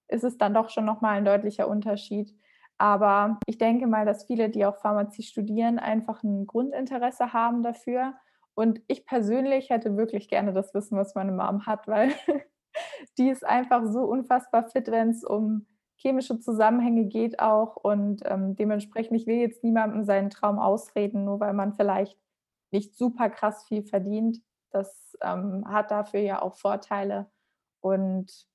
ist 0.07 0.23
es 0.23 0.37
dann 0.37 0.53
doch 0.53 0.69
schon 0.69 0.85
nochmal 0.85 1.17
ein 1.17 1.25
deutlicher 1.25 1.67
Unterschied. 1.67 2.33
Aber 2.77 3.41
ich 3.45 3.57
denke 3.57 3.85
mal, 3.85 4.05
dass 4.05 4.23
viele, 4.23 4.49
die 4.49 4.65
auch 4.65 4.77
Pharmazie 4.77 5.23
studieren, 5.23 5.79
einfach 5.79 6.23
ein 6.23 6.47
Grundinteresse 6.47 7.33
haben 7.33 7.61
dafür. 7.61 8.13
Und 8.53 8.79
ich 8.87 9.05
persönlich 9.05 9.69
hätte 9.69 9.97
wirklich 9.97 10.29
gerne 10.29 10.53
das 10.53 10.73
Wissen, 10.73 10.97
was 10.97 11.13
meine 11.13 11.33
Mom 11.33 11.65
hat, 11.65 11.89
weil 11.89 12.13
die 13.17 13.27
ist 13.27 13.45
einfach 13.45 13.83
so 13.85 14.05
unfassbar 14.05 14.69
fit, 14.69 14.89
wenn 14.89 15.09
es 15.09 15.25
um 15.25 15.65
chemische 16.03 16.39
Zusammenhänge 16.39 17.05
geht 17.05 17.39
auch 17.39 17.77
und 17.77 18.21
ähm, 18.25 18.55
dementsprechend, 18.55 19.15
ich 19.15 19.25
will 19.25 19.37
jetzt 19.37 19.63
niemandem 19.63 20.03
seinen 20.03 20.29
Traum 20.29 20.59
ausreden, 20.59 21.23
nur 21.23 21.39
weil 21.39 21.53
man 21.53 21.73
vielleicht 21.73 22.19
nicht 22.71 22.97
super 22.97 23.29
krass 23.29 23.65
viel 23.65 23.83
verdient. 23.83 24.41
Das 24.69 25.17
ähm, 25.21 25.63
hat 25.65 25.91
dafür 25.91 26.19
ja 26.19 26.41
auch 26.41 26.55
Vorteile 26.55 27.31
und 27.79 28.47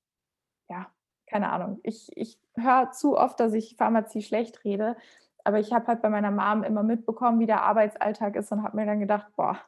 ja, 0.69 0.89
keine 1.27 1.51
Ahnung. 1.51 1.81
Ich, 1.85 2.11
ich 2.17 2.39
höre 2.55 2.93
zu 2.93 3.17
oft, 3.17 3.41
dass 3.41 3.55
ich 3.55 3.77
Pharmazie 3.77 4.23
schlecht 4.23 4.65
rede, 4.65 4.97
aber 5.43 5.59
ich 5.59 5.73
habe 5.73 5.87
halt 5.87 6.03
bei 6.03 6.11
meiner 6.11 6.31
Mom 6.31 6.63
immer 6.65 6.83
mitbekommen, 6.83 7.41
wie 7.41 7.47
der 7.47 7.63
Arbeitsalltag 7.63 8.37
ist 8.37 8.53
und 8.53 8.63
habe 8.63 8.77
mir 8.77 8.85
dann 8.85 9.01
gedacht, 9.01 9.29
boah, 9.37 9.59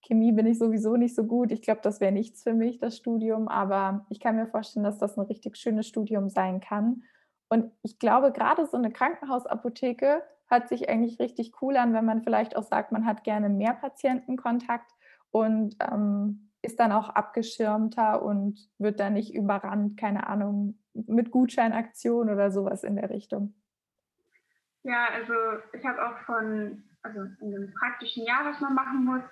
Chemie 0.00 0.32
bin 0.32 0.46
ich 0.46 0.58
sowieso 0.58 0.96
nicht 0.96 1.14
so 1.14 1.24
gut. 1.24 1.52
Ich 1.52 1.60
glaube, 1.60 1.80
das 1.82 2.00
wäre 2.00 2.12
nichts 2.12 2.42
für 2.42 2.54
mich, 2.54 2.78
das 2.78 2.96
Studium, 2.96 3.48
aber 3.48 4.06
ich 4.08 4.20
kann 4.20 4.36
mir 4.36 4.46
vorstellen, 4.46 4.84
dass 4.84 4.96
das 4.98 5.18
ein 5.18 5.26
richtig 5.26 5.58
schönes 5.58 5.86
Studium 5.86 6.30
sein 6.30 6.60
kann. 6.60 7.02
Und 7.48 7.72
ich 7.82 7.98
glaube, 7.98 8.32
gerade 8.32 8.66
so 8.66 8.76
eine 8.76 8.90
Krankenhausapotheke 8.90 10.22
hört 10.48 10.68
sich 10.68 10.88
eigentlich 10.88 11.18
richtig 11.18 11.60
cool 11.62 11.76
an, 11.76 11.92
wenn 11.94 12.04
man 12.04 12.22
vielleicht 12.22 12.56
auch 12.56 12.62
sagt, 12.62 12.92
man 12.92 13.06
hat 13.06 13.24
gerne 13.24 13.48
mehr 13.48 13.74
Patientenkontakt 13.74 14.90
und 15.30 15.76
ähm, 15.80 16.50
ist 16.62 16.80
dann 16.80 16.92
auch 16.92 17.08
abgeschirmter 17.10 18.22
und 18.22 18.58
wird 18.78 19.00
dann 19.00 19.14
nicht 19.14 19.34
überrannt, 19.34 19.98
keine 19.98 20.26
Ahnung, 20.26 20.78
mit 20.94 21.30
Gutscheinaktionen 21.30 22.34
oder 22.34 22.50
sowas 22.50 22.82
in 22.82 22.96
der 22.96 23.10
Richtung. 23.10 23.54
Ja, 24.82 25.08
also 25.14 25.34
ich 25.72 25.84
habe 25.84 26.04
auch 26.04 26.18
von, 26.26 26.84
also 27.02 27.20
in 27.40 27.50
dem 27.50 27.74
praktischen 27.74 28.24
Jahr, 28.24 28.44
was 28.44 28.60
man 28.60 28.74
machen 28.74 29.04
muss, 29.04 29.22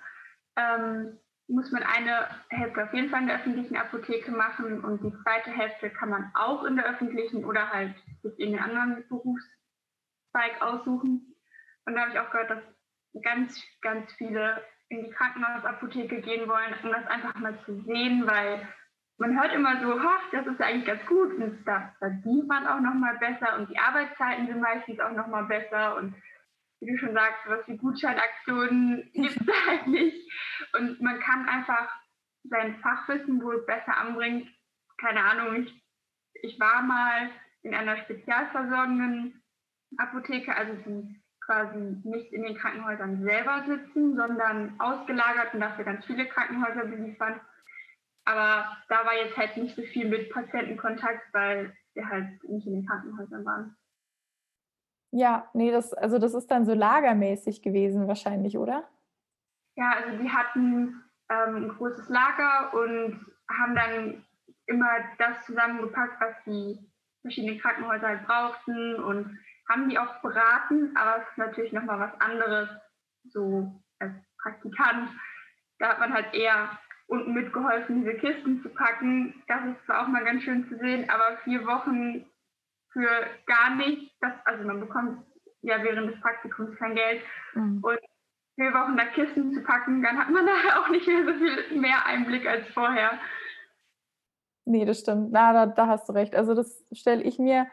ähm, 0.57 1.17
muss 1.47 1.71
man 1.71 1.83
eine 1.83 2.27
Hälfte 2.49 2.83
auf 2.83 2.93
jeden 2.93 3.09
Fall 3.09 3.21
in 3.21 3.27
der 3.27 3.37
öffentlichen 3.37 3.77
Apotheke 3.77 4.31
machen 4.31 4.83
und 4.83 5.03
die 5.03 5.13
zweite 5.23 5.51
Hälfte 5.51 5.89
kann 5.89 6.09
man 6.09 6.31
auch 6.33 6.63
in 6.63 6.75
der 6.75 6.85
öffentlichen 6.85 7.45
oder 7.45 7.71
halt 7.71 7.93
sich 8.23 8.39
in 8.39 8.57
einen 8.57 8.77
anderen 8.77 9.07
Berufszweig 9.07 10.61
aussuchen. 10.61 11.35
Und 11.85 11.95
da 11.95 12.01
habe 12.01 12.11
ich 12.11 12.19
auch 12.19 12.31
gehört, 12.31 12.49
dass 12.49 12.63
ganz, 13.21 13.63
ganz 13.81 14.11
viele 14.13 14.61
in 14.89 15.03
die 15.03 15.11
Krankenhausapotheke 15.11 16.21
gehen 16.21 16.49
wollen, 16.49 16.73
um 16.83 16.91
das 16.91 17.07
einfach 17.07 17.35
mal 17.35 17.57
zu 17.65 17.81
sehen, 17.81 18.25
weil 18.25 18.67
man 19.17 19.39
hört 19.39 19.53
immer 19.53 19.81
so, 19.81 19.99
das 20.31 20.45
ist 20.45 20.59
ja 20.59 20.65
eigentlich 20.65 20.85
ganz 20.85 21.05
gut 21.05 21.33
und 21.35 21.63
da 21.65 21.93
verdient 21.99 22.47
man 22.47 22.67
auch 22.67 22.81
nochmal 22.81 23.17
besser 23.17 23.57
und 23.57 23.69
die 23.69 23.79
Arbeitszeiten 23.79 24.47
sind 24.47 24.59
meistens 24.59 24.99
auch 24.99 25.11
nochmal 25.11 25.45
besser 25.45 25.95
und 25.95 26.13
wie 26.85 26.91
du 26.91 26.97
schon 26.97 27.13
sagst, 27.13 27.39
was 27.47 27.67
wie 27.67 27.77
Gutscheinaktionen 27.77 29.09
gibt 29.13 29.41
es 29.41 29.65
halt 29.67 29.87
nicht. 29.87 30.31
Und 30.77 31.01
man 31.01 31.19
kann 31.19 31.47
einfach 31.47 31.89
sein 32.43 32.77
Fachwissen 32.79 33.41
wohl 33.41 33.65
besser 33.65 33.97
anbringen. 33.97 34.49
Keine 34.99 35.23
Ahnung, 35.23 35.55
ich, 35.63 35.83
ich 36.41 36.59
war 36.59 36.81
mal 36.83 37.29
in 37.63 37.73
einer 37.73 37.97
spezialversorgenden 37.97 39.41
Apotheker, 39.97 40.55
also 40.55 40.73
die 40.85 41.21
quasi 41.45 41.97
nicht 42.03 42.33
in 42.33 42.43
den 42.43 42.57
Krankenhäusern 42.57 43.23
selber 43.23 43.63
sitzen, 43.67 44.15
sondern 44.15 44.79
ausgelagert 44.79 45.53
und 45.53 45.59
dafür 45.59 45.85
ganz 45.85 46.05
viele 46.05 46.27
Krankenhäuser 46.27 46.85
beliefern. 46.85 47.39
Aber 48.25 48.75
da 48.89 49.05
war 49.05 49.15
jetzt 49.15 49.37
halt 49.37 49.55
nicht 49.57 49.75
so 49.75 49.83
viel 49.83 50.07
mit 50.07 50.31
Patientenkontakt, 50.31 51.31
weil 51.33 51.75
wir 51.93 52.09
halt 52.09 52.43
nicht 52.49 52.65
in 52.65 52.73
den 52.73 52.87
Krankenhäusern 52.87 53.45
waren. 53.45 53.77
Ja, 55.17 55.49
nee, 55.53 55.71
das, 55.71 55.93
also 55.93 56.19
das 56.19 56.33
ist 56.33 56.51
dann 56.51 56.65
so 56.65 56.73
lagermäßig 56.73 57.61
gewesen 57.61 58.05
wahrscheinlich, 58.05 58.57
oder? 58.57 58.83
Ja, 59.77 59.91
also 59.91 60.21
die 60.21 60.29
hatten 60.29 61.05
ähm, 61.29 61.55
ein 61.55 61.69
großes 61.69 62.09
Lager 62.09 62.73
und 62.73 63.25
haben 63.49 63.75
dann 63.75 64.25
immer 64.65 64.89
das 65.17 65.45
zusammengepackt, 65.45 66.19
was 66.19 66.35
die 66.45 66.77
verschiedenen 67.21 67.61
Krankenhäuser 67.61 68.09
halt 68.09 68.27
brauchten 68.27 68.95
und 68.95 69.39
haben 69.69 69.87
die 69.87 69.97
auch 69.97 70.21
beraten, 70.21 70.93
aber 70.97 71.21
es 71.21 71.29
ist 71.29 71.37
natürlich 71.37 71.71
nochmal 71.71 72.01
was 72.01 72.19
anderes, 72.19 72.67
so 73.23 73.71
als 73.99 74.11
Praktikant. 74.43 75.11
Da 75.79 75.91
hat 75.91 75.99
man 76.01 76.13
halt 76.13 76.33
eher 76.33 76.77
unten 77.07 77.33
mitgeholfen, 77.33 78.01
diese 78.01 78.15
Kisten 78.15 78.61
zu 78.61 78.67
packen. 78.67 79.41
Das 79.47 79.63
ist 79.65 79.85
zwar 79.85 80.03
auch 80.03 80.07
mal 80.09 80.25
ganz 80.25 80.43
schön 80.43 80.67
zu 80.67 80.77
sehen, 80.77 81.09
aber 81.09 81.37
vier 81.45 81.65
Wochen 81.65 82.25
für 82.95 83.09
gar 83.45 83.75
nichts, 83.75 84.15
das, 84.21 84.31
also 84.45 84.63
man 84.63 84.79
bekommt 84.79 85.19
ja 85.61 85.83
während 85.83 86.13
des 86.13 86.21
Praktikums 86.21 86.77
kein 86.77 86.95
Geld. 86.95 87.21
Mhm. 87.53 87.83
Und 87.83 87.99
vier 88.55 88.73
Wochen 88.73 88.95
da 88.95 89.05
Kisten 89.05 89.53
zu 89.53 89.61
packen, 89.63 90.01
dann 90.01 90.17
hat 90.17 90.29
man 90.29 90.45
da 90.45 90.53
auch 90.79 90.89
nicht 90.89 91.05
mehr 91.05 91.25
so 91.25 91.33
viel 91.33 91.79
mehr 91.79 92.05
Einblick 92.05 92.47
als 92.47 92.65
vorher. 92.69 93.19
Nee, 94.63 94.85
das 94.85 95.01
stimmt. 95.01 95.31
Na, 95.31 95.51
da, 95.51 95.65
da 95.65 95.87
hast 95.87 96.07
du 96.07 96.13
recht. 96.13 96.35
Also 96.35 96.53
das 96.53 96.83
stelle 96.93 97.21
ich 97.21 97.37
mir 97.37 97.67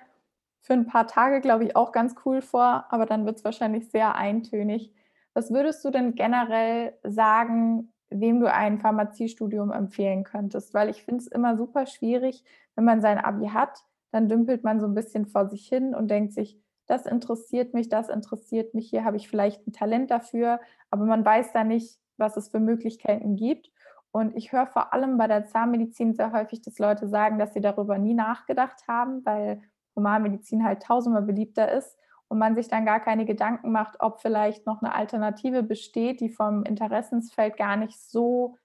für 0.60 0.72
ein 0.72 0.86
paar 0.86 1.06
Tage, 1.06 1.40
glaube 1.40 1.64
ich, 1.64 1.76
auch 1.76 1.92
ganz 1.92 2.16
cool 2.26 2.42
vor, 2.42 2.86
aber 2.90 3.06
dann 3.06 3.24
wird 3.24 3.36
es 3.36 3.44
wahrscheinlich 3.44 3.90
sehr 3.90 4.16
eintönig. 4.16 4.92
Was 5.34 5.52
würdest 5.52 5.84
du 5.84 5.90
denn 5.90 6.14
generell 6.14 6.98
sagen, 7.04 7.92
wem 8.10 8.40
du 8.40 8.52
ein 8.52 8.78
Pharmaziestudium 8.78 9.70
empfehlen 9.70 10.24
könntest? 10.24 10.74
Weil 10.74 10.90
ich 10.90 11.04
finde 11.04 11.22
es 11.22 11.28
immer 11.28 11.56
super 11.56 11.86
schwierig, 11.86 12.44
wenn 12.74 12.84
man 12.84 13.00
sein 13.00 13.18
Abi 13.18 13.48
hat, 13.48 13.84
dann 14.12 14.28
dümpelt 14.28 14.62
man 14.62 14.78
so 14.78 14.86
ein 14.86 14.94
bisschen 14.94 15.26
vor 15.26 15.48
sich 15.48 15.66
hin 15.66 15.94
und 15.94 16.08
denkt 16.08 16.32
sich, 16.32 16.60
das 16.86 17.06
interessiert 17.06 17.74
mich, 17.74 17.88
das 17.88 18.08
interessiert 18.08 18.74
mich, 18.74 18.90
hier 18.90 19.04
habe 19.04 19.16
ich 19.16 19.28
vielleicht 19.28 19.66
ein 19.66 19.72
Talent 19.72 20.10
dafür, 20.10 20.60
aber 20.90 21.04
man 21.06 21.24
weiß 21.24 21.52
da 21.52 21.64
nicht, 21.64 21.98
was 22.18 22.36
es 22.36 22.48
für 22.48 22.60
Möglichkeiten 22.60 23.36
gibt. 23.36 23.70
Und 24.10 24.36
ich 24.36 24.52
höre 24.52 24.66
vor 24.66 24.92
allem 24.92 25.16
bei 25.16 25.26
der 25.26 25.46
Zahnmedizin 25.46 26.14
sehr 26.14 26.32
häufig, 26.32 26.60
dass 26.60 26.78
Leute 26.78 27.08
sagen, 27.08 27.38
dass 27.38 27.54
sie 27.54 27.62
darüber 27.62 27.96
nie 27.96 28.12
nachgedacht 28.12 28.86
haben, 28.86 29.24
weil 29.24 29.62
Humanmedizin 29.96 30.64
halt 30.64 30.82
tausendmal 30.82 31.22
beliebter 31.22 31.72
ist 31.72 31.96
und 32.28 32.38
man 32.38 32.54
sich 32.54 32.68
dann 32.68 32.84
gar 32.84 33.00
keine 33.00 33.24
Gedanken 33.24 33.72
macht, 33.72 34.00
ob 34.00 34.20
vielleicht 34.20 34.66
noch 34.66 34.82
eine 34.82 34.94
Alternative 34.94 35.62
besteht, 35.62 36.20
die 36.20 36.30
vom 36.30 36.64
Interessensfeld 36.64 37.56
gar 37.56 37.76
nicht 37.76 37.98
so 37.98 38.56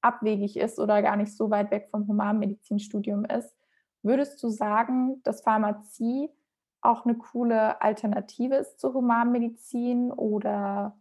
abwegig 0.00 0.56
ist 0.56 0.78
oder 0.78 1.02
gar 1.02 1.16
nicht 1.16 1.36
so 1.36 1.50
weit 1.50 1.70
weg 1.70 1.88
vom 1.90 2.06
Humanmedizinstudium 2.06 3.24
ist. 3.24 3.57
Würdest 4.02 4.42
du 4.42 4.48
sagen, 4.48 5.22
dass 5.24 5.42
Pharmazie 5.42 6.30
auch 6.80 7.04
eine 7.04 7.16
coole 7.16 7.80
Alternative 7.82 8.56
ist 8.56 8.80
zur 8.80 8.94
Humanmedizin 8.94 10.12
oder 10.12 10.96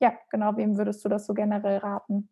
ja, 0.00 0.12
genau, 0.30 0.56
wem 0.56 0.76
würdest 0.76 1.04
du 1.04 1.08
das 1.08 1.26
so 1.26 1.34
generell 1.34 1.78
raten? 1.78 2.28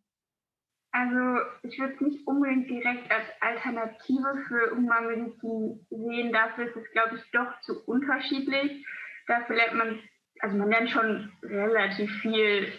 Also 0.92 1.40
ich 1.62 1.78
würde 1.78 1.94
es 1.94 2.00
nicht 2.00 2.26
unbedingt 2.26 2.68
direkt 2.68 3.10
als 3.12 3.26
Alternative 3.40 4.44
für 4.48 4.76
Humanmedizin 4.76 5.86
sehen. 5.88 6.32
Dafür 6.32 6.66
ist 6.66 6.76
es, 6.76 6.90
glaube 6.90 7.16
ich, 7.16 7.30
doch 7.30 7.60
zu 7.60 7.84
unterschiedlich. 7.86 8.84
Dafür 9.28 9.54
lernt 9.54 9.74
man, 9.74 10.00
also 10.40 10.56
man 10.56 10.68
lernt 10.68 10.90
schon 10.90 11.32
relativ 11.44 12.10
viel 12.20 12.72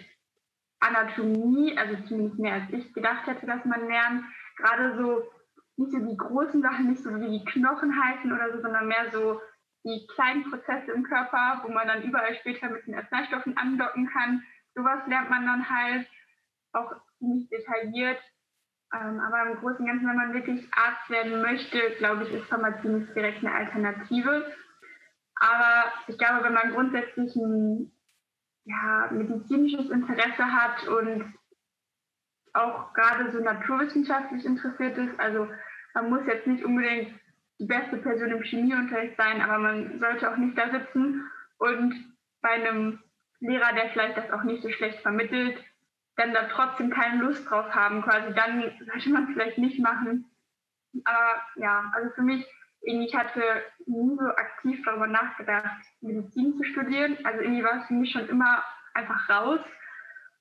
Anatomie, 0.81 1.77
also 1.77 1.95
zumindest 2.07 2.39
mehr 2.39 2.55
als 2.55 2.69
ich 2.71 2.93
gedacht 2.93 3.27
hätte, 3.27 3.45
dass 3.45 3.63
man 3.63 3.87
lernt. 3.87 4.25
Gerade 4.57 4.97
so 4.97 5.23
nicht 5.81 5.91
so 5.91 5.99
die 5.99 6.17
großen 6.17 6.61
Sachen, 6.61 6.89
nicht 6.89 7.03
so 7.03 7.09
wie 7.15 7.39
die 7.39 7.45
Knochen 7.45 7.91
heißen 8.01 8.31
oder 8.31 8.51
so, 8.53 8.61
sondern 8.61 8.87
mehr 8.87 9.11
so 9.11 9.41
die 9.83 10.07
kleinen 10.13 10.49
Prozesse 10.49 10.91
im 10.91 11.03
Körper, 11.03 11.61
wo 11.63 11.71
man 11.71 11.87
dann 11.87 12.03
überall 12.03 12.35
später 12.35 12.69
mit 12.69 12.85
den 12.85 12.95
Arzneistoffen 12.95 13.57
andocken 13.57 14.07
kann. 14.07 14.43
Sowas 14.75 15.05
lernt 15.07 15.29
man 15.29 15.45
dann 15.45 15.69
halt 15.69 16.07
auch 16.73 16.93
ziemlich 17.17 17.49
detailliert. 17.49 18.19
Ähm, 18.93 19.19
aber 19.19 19.49
im 19.49 19.57
Großen 19.57 19.79
und 19.79 19.87
Ganzen, 19.87 20.07
wenn 20.07 20.17
man 20.17 20.33
wirklich 20.33 20.67
Arzt 20.73 21.09
werden 21.09 21.41
möchte, 21.41 21.79
glaube 21.97 22.23
ich, 22.23 22.33
ist 22.33 22.47
Pharmazie 22.47 22.89
nicht 22.89 23.15
direkt 23.15 23.43
eine 23.43 23.53
Alternative. 23.53 24.51
Aber 25.35 25.91
ich 26.07 26.17
glaube, 26.17 26.43
wenn 26.43 26.53
man 26.53 26.71
grundsätzlich 26.71 27.35
ein 27.35 27.91
ja, 28.65 29.09
medizinisches 29.11 29.89
Interesse 29.89 30.45
hat 30.45 30.87
und 30.87 31.33
auch 32.53 32.93
gerade 32.93 33.31
so 33.31 33.39
naturwissenschaftlich 33.39 34.45
interessiert 34.45 34.97
ist, 34.97 35.19
also 35.19 35.47
man 35.93 36.09
muss 36.09 36.25
jetzt 36.27 36.47
nicht 36.47 36.63
unbedingt 36.63 37.13
die 37.59 37.65
beste 37.65 37.97
Person 37.97 38.31
im 38.31 38.43
Chemieunterricht 38.43 39.17
sein, 39.17 39.41
aber 39.41 39.59
man 39.59 39.99
sollte 39.99 40.31
auch 40.31 40.37
nicht 40.37 40.57
da 40.57 40.69
sitzen 40.71 41.23
und 41.57 41.93
bei 42.41 42.49
einem 42.49 42.99
Lehrer, 43.39 43.73
der 43.73 43.89
vielleicht 43.89 44.17
das 44.17 44.31
auch 44.31 44.43
nicht 44.43 44.63
so 44.63 44.69
schlecht 44.69 44.99
vermittelt, 45.01 45.63
dann 46.15 46.33
da 46.33 46.47
trotzdem 46.47 46.89
keine 46.89 47.23
Lust 47.23 47.49
drauf 47.49 47.73
haben, 47.73 48.01
quasi, 48.01 48.33
dann 48.33 48.63
sollte 48.85 49.09
man 49.09 49.25
es 49.25 49.33
vielleicht 49.33 49.57
nicht 49.57 49.79
machen. 49.79 50.25
Aber 51.03 51.41
ja, 51.55 51.91
also 51.93 52.09
für 52.15 52.21
mich, 52.21 52.45
ich 52.81 53.15
hatte 53.15 53.41
nie 53.85 54.15
so 54.17 54.25
aktiv 54.25 54.79
darüber 54.85 55.07
nachgedacht, 55.07 55.81
Medizin 56.01 56.55
zu 56.57 56.63
studieren. 56.63 57.17
Also 57.23 57.41
irgendwie 57.41 57.63
war 57.63 57.81
es 57.81 57.87
für 57.87 57.93
mich 57.93 58.11
schon 58.11 58.27
immer 58.27 58.63
einfach 58.93 59.29
raus. 59.29 59.59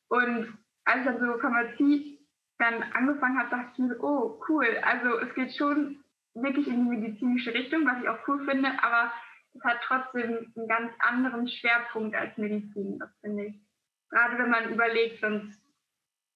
Und 0.09 0.59
als 0.85 1.01
ich 1.01 1.05
dann 1.05 1.21
so 1.21 1.39
Pharmazie 1.39 2.20
dann 2.61 2.83
angefangen 2.95 3.39
habe, 3.39 3.51
dachte 3.51 3.71
ich 3.73 3.79
mir 3.79 4.03
oh 4.03 4.41
cool, 4.49 4.67
also 4.83 5.19
es 5.19 5.35
geht 5.35 5.55
schon 5.55 6.05
wirklich 6.35 6.69
in 6.69 6.85
die 6.85 6.97
medizinische 6.99 7.53
Richtung, 7.53 7.87
was 7.87 8.01
ich 8.03 8.09
auch 8.09 8.29
cool 8.29 8.45
finde, 8.45 8.69
aber 8.83 9.13
es 9.55 9.65
hat 9.65 9.79
trotzdem 9.83 10.53
einen 10.55 10.69
ganz 10.69 10.93
anderen 11.01 11.49
Schwerpunkt 11.49 12.15
als 12.15 12.37
Medizin, 12.37 12.99
das 12.99 13.11
finde 13.21 13.47
ich. 13.47 13.61
Gerade 14.11 14.39
wenn 14.39 14.51
man 14.51 14.73
überlegt, 14.73 15.21
sonst 15.21 15.61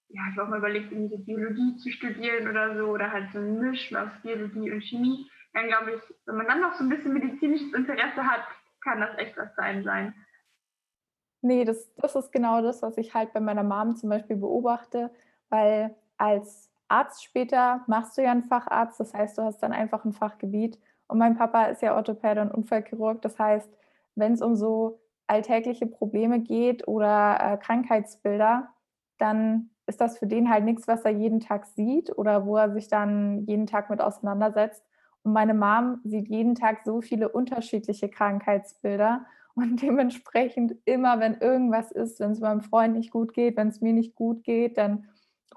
ja, 0.08 0.22
ich 0.30 0.36
habe 0.36 0.44
auch 0.44 0.50
mal 0.50 0.58
überlegt, 0.58 0.92
irgendwie 0.92 1.18
Biologie 1.18 1.76
zu 1.76 1.90
studieren 1.90 2.48
oder 2.48 2.76
so, 2.76 2.86
oder 2.86 3.10
halt 3.10 3.32
so 3.32 3.38
ein 3.38 3.58
Misch 3.58 3.92
aus 3.94 4.10
Biologie 4.22 4.70
und 4.70 4.82
Chemie. 4.82 5.28
Dann 5.52 5.66
glaube 5.66 5.94
ich, 5.94 6.00
wenn 6.26 6.36
man 6.36 6.46
dann 6.46 6.60
noch 6.60 6.74
so 6.74 6.84
ein 6.84 6.88
bisschen 6.88 7.12
medizinisches 7.12 7.72
Interesse 7.72 8.24
hat, 8.24 8.42
kann 8.82 9.00
das 9.00 9.16
echt 9.18 9.36
was 9.36 9.54
sein 9.56 9.82
sein. 9.82 10.14
Nee, 11.40 11.64
das, 11.64 11.92
das 11.96 12.16
ist 12.16 12.32
genau 12.32 12.62
das, 12.62 12.82
was 12.82 12.96
ich 12.96 13.12
halt 13.12 13.32
bei 13.32 13.40
meiner 13.40 13.64
Mom 13.64 13.96
zum 13.96 14.08
Beispiel 14.08 14.36
beobachte, 14.36 15.10
weil 15.48 15.94
als 16.24 16.70
Arzt 16.88 17.24
später 17.24 17.82
machst 17.86 18.16
du 18.16 18.22
ja 18.22 18.30
einen 18.30 18.44
Facharzt, 18.44 18.98
das 19.00 19.14
heißt, 19.14 19.38
du 19.38 19.42
hast 19.42 19.62
dann 19.62 19.72
einfach 19.72 20.04
ein 20.04 20.12
Fachgebiet. 20.12 20.78
Und 21.06 21.18
mein 21.18 21.36
Papa 21.36 21.64
ist 21.66 21.82
ja 21.82 21.94
Orthopäde 21.94 22.40
und 22.40 22.50
Unfallchirurg, 22.50 23.20
das 23.22 23.38
heißt, 23.38 23.68
wenn 24.14 24.32
es 24.32 24.42
um 24.42 24.56
so 24.56 25.00
alltägliche 25.26 25.86
Probleme 25.86 26.40
geht 26.40 26.86
oder 26.86 27.38
äh, 27.40 27.56
Krankheitsbilder, 27.56 28.68
dann 29.18 29.70
ist 29.86 30.00
das 30.00 30.18
für 30.18 30.26
den 30.26 30.50
halt 30.50 30.64
nichts, 30.64 30.88
was 30.88 31.04
er 31.04 31.10
jeden 31.10 31.40
Tag 31.40 31.66
sieht 31.66 32.16
oder 32.16 32.46
wo 32.46 32.56
er 32.56 32.72
sich 32.72 32.88
dann 32.88 33.44
jeden 33.46 33.66
Tag 33.66 33.90
mit 33.90 34.00
auseinandersetzt. 34.00 34.82
Und 35.22 35.32
meine 35.32 35.54
Mom 35.54 36.00
sieht 36.04 36.28
jeden 36.28 36.54
Tag 36.54 36.84
so 36.84 37.00
viele 37.00 37.28
unterschiedliche 37.28 38.08
Krankheitsbilder 38.08 39.26
und 39.54 39.76
dementsprechend 39.82 40.74
immer, 40.84 41.20
wenn 41.20 41.34
irgendwas 41.34 41.90
ist, 41.90 42.20
wenn 42.20 42.32
es 42.32 42.40
meinem 42.40 42.60
Freund 42.60 42.94
nicht 42.94 43.10
gut 43.10 43.34
geht, 43.34 43.56
wenn 43.56 43.68
es 43.68 43.80
mir 43.80 43.92
nicht 43.92 44.14
gut 44.14 44.44
geht, 44.44 44.78
dann 44.78 45.08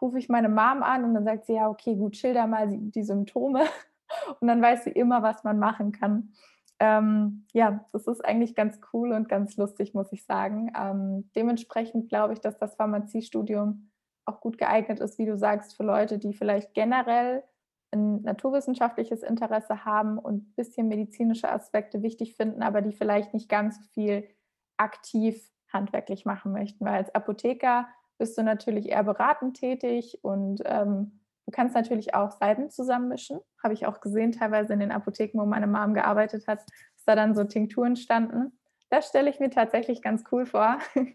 rufe 0.01 0.19
ich 0.19 0.29
meine 0.29 0.49
Mom 0.49 0.83
an 0.83 1.03
und 1.03 1.13
dann 1.13 1.25
sagt 1.25 1.45
sie, 1.45 1.53
ja, 1.53 1.69
okay, 1.69 1.95
gut, 1.95 2.15
schilder 2.15 2.47
mal 2.47 2.67
die 2.69 3.03
Symptome. 3.03 3.63
Und 4.39 4.47
dann 4.47 4.61
weiß 4.61 4.85
sie 4.85 4.91
immer, 4.91 5.21
was 5.21 5.43
man 5.43 5.59
machen 5.59 5.91
kann. 5.91 6.31
Ähm, 6.79 7.45
ja, 7.53 7.85
das 7.91 8.07
ist 8.07 8.23
eigentlich 8.23 8.55
ganz 8.55 8.79
cool 8.93 9.11
und 9.11 9.27
ganz 9.27 9.57
lustig, 9.57 9.93
muss 9.93 10.11
ich 10.13 10.25
sagen. 10.25 10.71
Ähm, 10.79 11.29
dementsprechend 11.35 12.07
glaube 12.07 12.33
ich, 12.33 12.39
dass 12.39 12.57
das 12.57 12.75
Pharmaziestudium 12.75 13.91
auch 14.25 14.39
gut 14.39 14.57
geeignet 14.57 14.99
ist, 14.99 15.17
wie 15.17 15.25
du 15.25 15.37
sagst, 15.37 15.75
für 15.75 15.83
Leute, 15.83 16.19
die 16.19 16.33
vielleicht 16.33 16.73
generell 16.73 17.43
ein 17.91 18.21
naturwissenschaftliches 18.21 19.23
Interesse 19.23 19.85
haben 19.85 20.19
und 20.19 20.49
ein 20.49 20.53
bisschen 20.55 20.87
medizinische 20.87 21.49
Aspekte 21.49 22.03
wichtig 22.03 22.35
finden, 22.35 22.61
aber 22.61 22.81
die 22.81 22.91
vielleicht 22.91 23.33
nicht 23.33 23.49
ganz 23.49 23.77
so 23.77 23.83
viel 23.93 24.27
aktiv 24.75 25.51
handwerklich 25.71 26.25
machen 26.25 26.51
möchten. 26.51 26.85
Weil 26.85 26.95
als 26.95 27.15
Apotheker 27.15 27.87
bist 28.17 28.37
du 28.37 28.43
natürlich 28.43 28.89
eher 28.89 29.03
beratend 29.03 29.57
tätig 29.57 30.19
und 30.23 30.61
ähm, 30.65 31.19
du 31.45 31.51
kannst 31.51 31.75
natürlich 31.75 32.13
auch 32.13 32.31
Seiten 32.31 32.69
zusammenmischen. 32.69 33.39
Habe 33.63 33.73
ich 33.73 33.85
auch 33.85 34.01
gesehen, 34.01 34.31
teilweise 34.31 34.73
in 34.73 34.79
den 34.79 34.91
Apotheken, 34.91 35.39
wo 35.39 35.45
meine 35.45 35.67
Mom 35.67 35.93
gearbeitet 35.93 36.47
hat, 36.47 36.59
dass 36.59 37.05
da 37.05 37.15
dann 37.15 37.35
so 37.35 37.43
Tinkturen 37.43 37.95
standen. 37.95 38.57
Das 38.89 39.07
stelle 39.07 39.29
ich 39.29 39.39
mir 39.39 39.49
tatsächlich 39.49 40.01
ganz 40.01 40.23
cool 40.31 40.45
vor. 40.45 40.79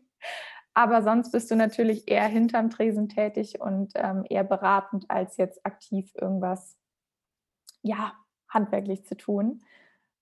Aber 0.75 1.03
sonst 1.03 1.33
bist 1.33 1.51
du 1.51 1.57
natürlich 1.57 2.09
eher 2.09 2.27
hinterm 2.27 2.71
Tresen 2.71 3.09
tätig 3.09 3.61
und 3.61 3.93
ähm, 3.95 4.25
eher 4.29 4.45
beratend, 4.45 5.11
als 5.11 5.37
jetzt 5.37 5.65
aktiv 5.67 6.11
irgendwas, 6.15 6.79
ja, 7.83 8.15
handwerklich 8.49 9.05
zu 9.05 9.17
tun. 9.17 9.63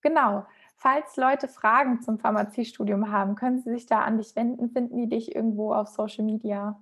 Genau. 0.01 0.45
Falls 0.81 1.15
Leute 1.15 1.47
Fragen 1.47 2.01
zum 2.01 2.17
Pharmaziestudium 2.17 3.11
haben, 3.11 3.35
können 3.35 3.59
sie 3.59 3.69
sich 3.69 3.85
da 3.85 4.01
an 4.01 4.17
dich 4.17 4.35
wenden? 4.35 4.71
Finden 4.71 4.97
die 4.97 5.09
dich 5.09 5.35
irgendwo 5.35 5.75
auf 5.75 5.87
Social 5.89 6.25
Media? 6.25 6.81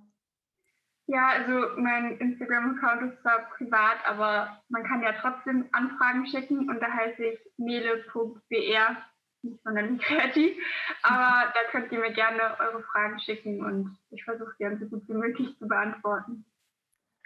Ja, 1.06 1.28
also 1.28 1.78
mein 1.78 2.16
Instagram-Account 2.16 3.12
ist 3.12 3.20
zwar 3.20 3.50
privat, 3.58 3.98
aber 4.06 4.62
man 4.70 4.84
kann 4.84 5.02
ja 5.02 5.12
trotzdem 5.20 5.68
Anfragen 5.72 6.26
schicken 6.26 6.70
und 6.70 6.80
da 6.80 6.90
heiße 6.90 7.22
ich 7.26 7.38
mele.br, 7.58 8.96
nicht 9.42 9.62
sonderlich 9.64 10.00
kreativ, 10.06 10.56
aber 11.02 11.52
da 11.52 11.60
könnt 11.70 11.92
ihr 11.92 11.98
mir 11.98 12.14
gerne 12.14 12.40
eure 12.58 12.82
Fragen 12.84 13.20
schicken 13.20 13.62
und 13.62 13.98
ich 14.12 14.24
versuche 14.24 14.54
sie 14.58 14.78
so 14.78 14.86
gut 14.86 15.06
wie 15.08 15.14
möglich 15.14 15.58
zu 15.58 15.68
beantworten. 15.68 16.46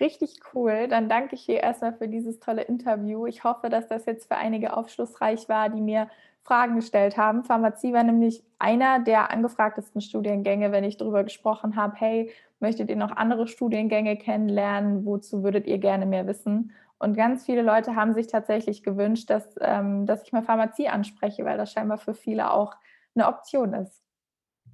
Richtig 0.00 0.40
cool. 0.52 0.88
Dann 0.88 1.08
danke 1.08 1.36
ich 1.36 1.46
dir 1.46 1.60
erstmal 1.60 1.92
für 1.92 2.08
dieses 2.08 2.40
tolle 2.40 2.62
Interview. 2.62 3.26
Ich 3.26 3.44
hoffe, 3.44 3.68
dass 3.68 3.86
das 3.86 4.06
jetzt 4.06 4.26
für 4.26 4.34
einige 4.34 4.76
aufschlussreich 4.76 5.48
war, 5.48 5.68
die 5.68 5.80
mir 5.80 6.10
Fragen 6.44 6.76
gestellt 6.76 7.16
haben. 7.16 7.42
Pharmazie 7.42 7.92
war 7.92 8.04
nämlich 8.04 8.44
einer 8.58 9.00
der 9.00 9.30
angefragtesten 9.30 10.00
Studiengänge, 10.00 10.72
wenn 10.72 10.84
ich 10.84 10.98
darüber 10.98 11.24
gesprochen 11.24 11.74
habe, 11.74 11.96
hey, 11.96 12.30
möchtet 12.60 12.90
ihr 12.90 12.96
noch 12.96 13.16
andere 13.16 13.48
Studiengänge 13.48 14.16
kennenlernen? 14.16 15.06
Wozu 15.06 15.42
würdet 15.42 15.66
ihr 15.66 15.78
gerne 15.78 16.04
mehr 16.06 16.26
wissen? 16.26 16.72
Und 16.98 17.16
ganz 17.16 17.44
viele 17.44 17.62
Leute 17.62 17.96
haben 17.96 18.14
sich 18.14 18.26
tatsächlich 18.26 18.82
gewünscht, 18.82 19.30
dass, 19.30 19.56
ähm, 19.60 20.06
dass 20.06 20.22
ich 20.22 20.32
mal 20.32 20.42
Pharmazie 20.42 20.88
anspreche, 20.88 21.44
weil 21.44 21.58
das 21.58 21.72
scheinbar 21.72 21.98
für 21.98 22.14
viele 22.14 22.50
auch 22.50 22.74
eine 23.14 23.26
Option 23.26 23.72
ist. 23.72 24.02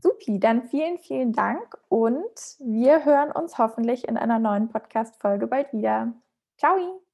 Supi, 0.03 0.41
dann 0.41 0.63
vielen, 0.63 0.99
vielen 0.99 1.33
Dank 1.33 1.77
und 1.89 2.57
wir 2.59 3.05
hören 3.05 3.31
uns 3.33 3.59
hoffentlich 3.59 4.09
in 4.09 4.17
einer 4.17 4.39
neuen 4.39 4.69
Podcast-Folge 4.69 5.47
bald 5.47 5.73
wieder. 5.73 6.13
Ciao! 6.57 7.10